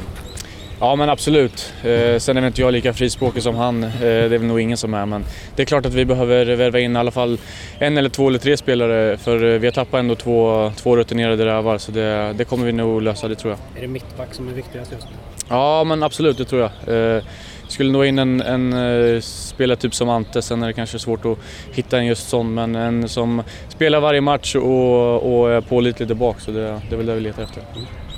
Ja 0.80 0.96
men 0.96 1.10
absolut. 1.10 1.74
Eh, 1.84 2.18
sen 2.20 2.38
är 2.38 2.42
väl 2.42 2.48
inte 2.48 2.62
jag 2.62 2.74
lika 2.74 2.94
frispråkig 2.94 3.44
som 3.44 3.56
han. 3.56 3.84
Eh, 3.84 3.90
det 4.00 4.08
är 4.08 4.30
väl 4.30 4.44
nog 4.44 4.60
ingen 4.62 4.78
som 4.78 4.94
är. 4.94 5.06
Men 5.06 5.26
det 5.56 5.62
är 5.62 5.66
klart 5.66 5.86
att 5.86 5.94
vi 5.94 6.06
behöver 6.06 6.46
värva 6.56 6.80
in 6.80 6.96
i 6.96 7.00
alla 7.00 7.12
fall 7.12 7.38
en 7.80 7.98
eller 7.98 8.10
två 8.10 8.28
eller 8.28 8.40
tre 8.40 8.58
spelare. 8.58 9.18
För 9.18 9.38
vi 9.58 9.68
har 9.68 9.72
tappat 9.72 10.00
ändå 10.00 10.16
två, 10.16 10.72
två 10.76 10.96
rutinerade 10.98 11.46
rävar. 11.46 11.78
Så 11.78 11.92
det, 11.92 12.34
det 12.38 12.44
kommer 12.46 12.66
vi 12.66 12.72
nog 12.72 13.02
lösa, 13.02 13.28
det 13.28 13.36
tror 13.36 13.52
jag. 13.54 13.78
Är 13.78 13.82
det 13.82 13.94
mittback 13.94 14.34
som 14.34 14.48
är 14.48 14.54
viktigast 14.54 14.92
just 14.92 15.04
nu? 15.04 15.12
Ja 15.50 15.84
men 15.84 16.04
absolut, 16.04 16.38
det 16.38 16.46
tror 16.46 16.62
jag. 16.86 17.16
Eh, 17.16 17.24
skulle 17.68 17.92
nog 17.92 18.06
in 18.06 18.20
en, 18.20 18.42
en 18.42 18.74
eh, 18.74 19.22
spelare 19.22 19.78
typ 19.78 19.96
som 19.96 20.10
Ante. 20.10 20.42
Sen 20.42 20.64
är 20.64 20.68
det 20.68 20.74
kanske 20.74 21.00
svårt 21.00 21.26
att 21.26 21.38
hitta 21.74 21.98
en 21.98 22.06
just 22.06 22.30
sån. 22.30 22.54
Men 22.54 22.76
en 22.76 23.10
som 23.10 23.44
spelar 23.70 24.00
varje 24.00 24.22
match 24.22 24.56
och, 24.56 25.40
och 25.40 25.52
är 25.52 25.62
pålitlig 25.62 26.08
där 26.08 26.16
bak. 26.16 26.40
Så 26.40 26.52
det, 26.52 26.82
det 26.90 26.96
är 26.96 26.98
väl 26.98 27.06
det 27.06 27.16
vi 27.16 27.22
letar 27.22 27.44
efter. 27.44 27.64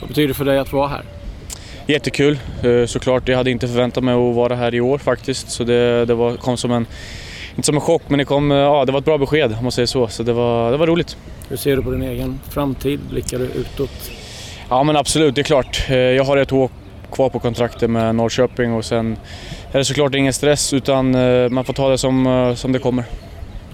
Vad 0.02 0.08
betyder 0.08 0.28
det 0.28 0.34
för 0.34 0.46
dig 0.46 0.58
att 0.58 0.74
vara 0.74 0.88
här? 0.88 1.02
Jättekul 1.88 2.40
eh, 2.64 2.86
såklart. 2.86 3.28
Jag 3.28 3.38
hade 3.38 3.52
inte 3.52 3.68
förväntat 3.68 4.04
mig 4.04 4.14
att 4.14 4.36
vara 4.36 4.56
här 4.56 4.76
i 4.76 4.82
år 4.82 4.98
faktiskt. 4.98 5.52
Så 5.52 5.64
det, 5.64 6.06
det 6.06 6.14
var, 6.14 6.36
kom 6.36 6.58
som 6.58 6.72
en, 6.72 6.86
inte 7.56 7.66
som 7.66 7.76
en 7.76 7.82
chock, 7.82 8.02
men 8.08 8.18
det, 8.18 8.26
kom, 8.26 8.52
eh, 8.52 8.58
ja, 8.58 8.86
det 8.86 8.92
var 8.92 9.00
ett 9.00 9.06
bra 9.06 9.18
besked 9.18 9.54
om 9.58 9.64
man 9.64 9.72
säger 9.72 9.86
så. 9.86 10.08
Så 10.08 10.24
det 10.24 10.34
var, 10.34 10.72
det 10.72 10.78
var 10.78 10.88
roligt. 10.88 11.18
Hur 11.50 11.58
ser 11.58 11.76
du 11.76 11.84
på 11.84 11.92
din 11.92 12.04
egen 12.04 12.40
framtid? 12.50 13.00
Blickar 13.10 13.40
du 13.40 13.46
utåt? 13.46 14.12
Ja 14.70 14.84
men 14.84 14.96
absolut, 14.96 15.36
det 15.36 15.42
är 15.42 15.44
klart. 15.44 15.90
Jag 15.90 16.24
har 16.24 16.38
ett 16.38 16.52
år 16.52 16.70
kvar 17.12 17.30
på 17.30 17.40
kontraktet 17.40 17.90
med 17.90 18.16
Norrköping 18.16 18.74
och 18.74 18.86
sen 18.86 19.18
är 19.72 19.78
det 19.78 19.86
såklart 19.86 20.16
ingen 20.16 20.34
stress 20.34 20.74
utan 20.74 21.16
eh, 21.16 21.50
man 21.50 21.66
får 21.66 21.74
ta 21.74 21.90
det 21.90 21.98
som, 21.98 22.28
eh, 22.28 22.54
som 22.54 22.72
det 22.72 22.80
kommer. 22.80 23.04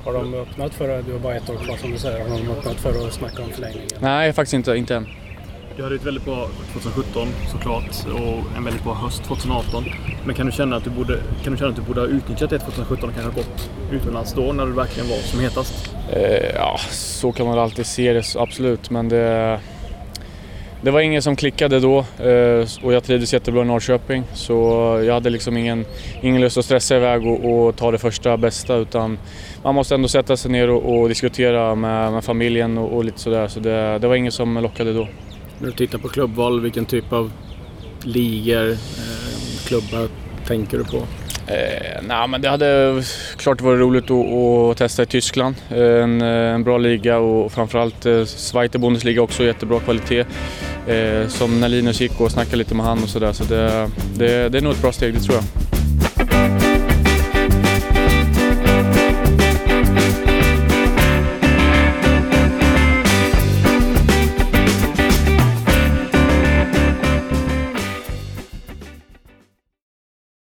Har 0.05 0.13
de 0.13 0.33
öppnat 0.33 0.73
för, 0.73 1.03
du 1.03 1.11
har 1.11 1.19
bara 1.19 1.35
ett 1.35 1.49
år 1.49 1.55
kvar 1.55 1.77
som 1.77 1.91
du 1.91 1.97
säger, 1.97 2.29
har 2.29 2.37
de 2.37 2.51
öppnat 2.51 2.75
för 2.75 3.07
att 3.07 3.13
snacka 3.13 3.43
om 3.43 3.49
förlängningen? 3.49 3.89
Nej, 3.99 4.33
faktiskt 4.33 4.53
inte, 4.53 4.75
inte 4.75 4.95
än. 4.95 5.07
Du 5.77 5.83
hade 5.83 5.95
ett 5.95 6.05
väldigt 6.05 6.25
bra 6.25 6.47
2017 6.73 7.27
såklart 7.51 8.05
och 8.13 8.57
en 8.57 8.63
väldigt 8.63 8.83
bra 8.83 8.93
höst 8.93 9.23
2018. 9.23 9.85
Men 10.25 10.35
kan 10.35 10.45
du 10.45 10.51
känna 10.51 10.75
att 10.75 10.83
du 10.83 10.89
borde, 10.89 11.19
kan 11.43 11.53
du 11.53 11.59
känna 11.59 11.69
att 11.69 11.75
du 11.75 11.81
borde 11.81 12.01
ha 12.01 12.07
utnyttjat 12.07 12.49
det 12.49 12.59
2017 12.59 13.09
och 13.09 13.15
kanske 13.15 13.41
gått 13.41 13.69
utomlands 13.91 14.33
då 14.33 14.53
när 14.53 14.65
du 14.65 14.71
verkligen 14.71 15.09
var 15.09 15.17
som 15.17 15.39
hetast? 15.39 15.95
Eh, 16.11 16.55
ja, 16.55 16.77
så 16.89 17.31
kan 17.31 17.47
man 17.47 17.59
alltid 17.59 17.85
se 17.85 18.13
det, 18.13 18.35
absolut. 18.35 18.89
Men 18.89 19.09
det, 19.09 19.59
det 20.83 20.91
var 20.91 21.01
ingen 21.01 21.21
som 21.21 21.35
klickade 21.35 21.79
då 21.79 21.99
eh, 21.99 22.67
och 22.83 22.93
jag 22.93 23.03
trivdes 23.03 23.33
jättebra 23.33 23.61
i 23.61 23.65
Norrköping. 23.65 24.23
Så 24.33 24.53
jag 25.05 25.13
hade 25.13 25.29
liksom 25.29 25.57
ingen, 25.57 25.85
ingen 26.21 26.41
lust 26.41 26.57
att 26.57 26.65
stressa 26.65 26.95
iväg 26.95 27.27
och, 27.27 27.65
och 27.67 27.75
ta 27.75 27.91
det 27.91 27.97
första 27.97 28.37
bästa 28.37 28.75
utan 28.75 29.17
man 29.63 29.75
måste 29.75 29.95
ändå 29.95 30.07
sätta 30.07 30.37
sig 30.37 30.51
ner 30.51 30.69
och, 30.69 30.99
och 30.99 31.09
diskutera 31.09 31.75
med, 31.75 32.13
med 32.13 32.23
familjen 32.23 32.77
och, 32.77 32.97
och 32.97 33.05
lite 33.05 33.19
sådär. 33.19 33.47
Så 33.47 33.59
det, 33.59 33.99
det 33.99 34.07
var 34.07 34.15
ingen 34.15 34.31
som 34.31 34.57
lockade 34.57 34.93
då. 34.93 35.07
När 35.59 35.67
du 35.67 35.73
tittar 35.73 35.97
på 35.97 36.07
klubbval, 36.07 36.61
vilken 36.61 36.85
typ 36.85 37.13
av 37.13 37.31
ligor, 38.03 38.71
eh, 38.71 38.77
klubbar 39.65 40.07
tänker 40.47 40.77
du 40.77 40.83
på? 40.83 40.97
Eh, 41.47 42.01
nej, 42.03 42.27
men 42.27 42.41
det 42.41 42.49
hade 42.49 43.03
klart 43.37 43.61
varit 43.61 43.79
roligt 43.79 44.11
att, 44.11 44.33
att 44.71 44.77
testa 44.77 45.03
i 45.03 45.05
Tyskland. 45.05 45.55
Eh, 45.69 46.03
En, 46.03 46.21
eh, 46.21 46.27
en 46.27 46.63
bra 46.63 46.77
liga 46.77 47.17
och 47.17 47.51
framförallt 47.51 48.05
Zweite 48.25 48.79
Bundesliga 48.79 49.21
också, 49.21 49.43
jättebra 49.43 49.79
kvalitet. 49.79 50.25
Eh, 50.87 51.27
som 51.27 51.59
när 51.59 51.69
Linus 51.69 52.01
gick 52.01 52.21
och 52.21 52.31
snackade 52.31 52.57
lite 52.57 52.75
med 52.75 52.85
han 52.85 53.03
och 53.03 53.09
sådär. 53.09 53.33
Så 53.33 53.43
det, 53.43 53.89
det, 54.15 54.49
det 54.49 54.57
är 54.57 54.61
nog 54.61 54.73
ett 54.73 54.81
bra 54.81 54.91
steg, 54.91 55.13
det 55.13 55.19
tror 55.19 55.35
jag. 55.35 55.62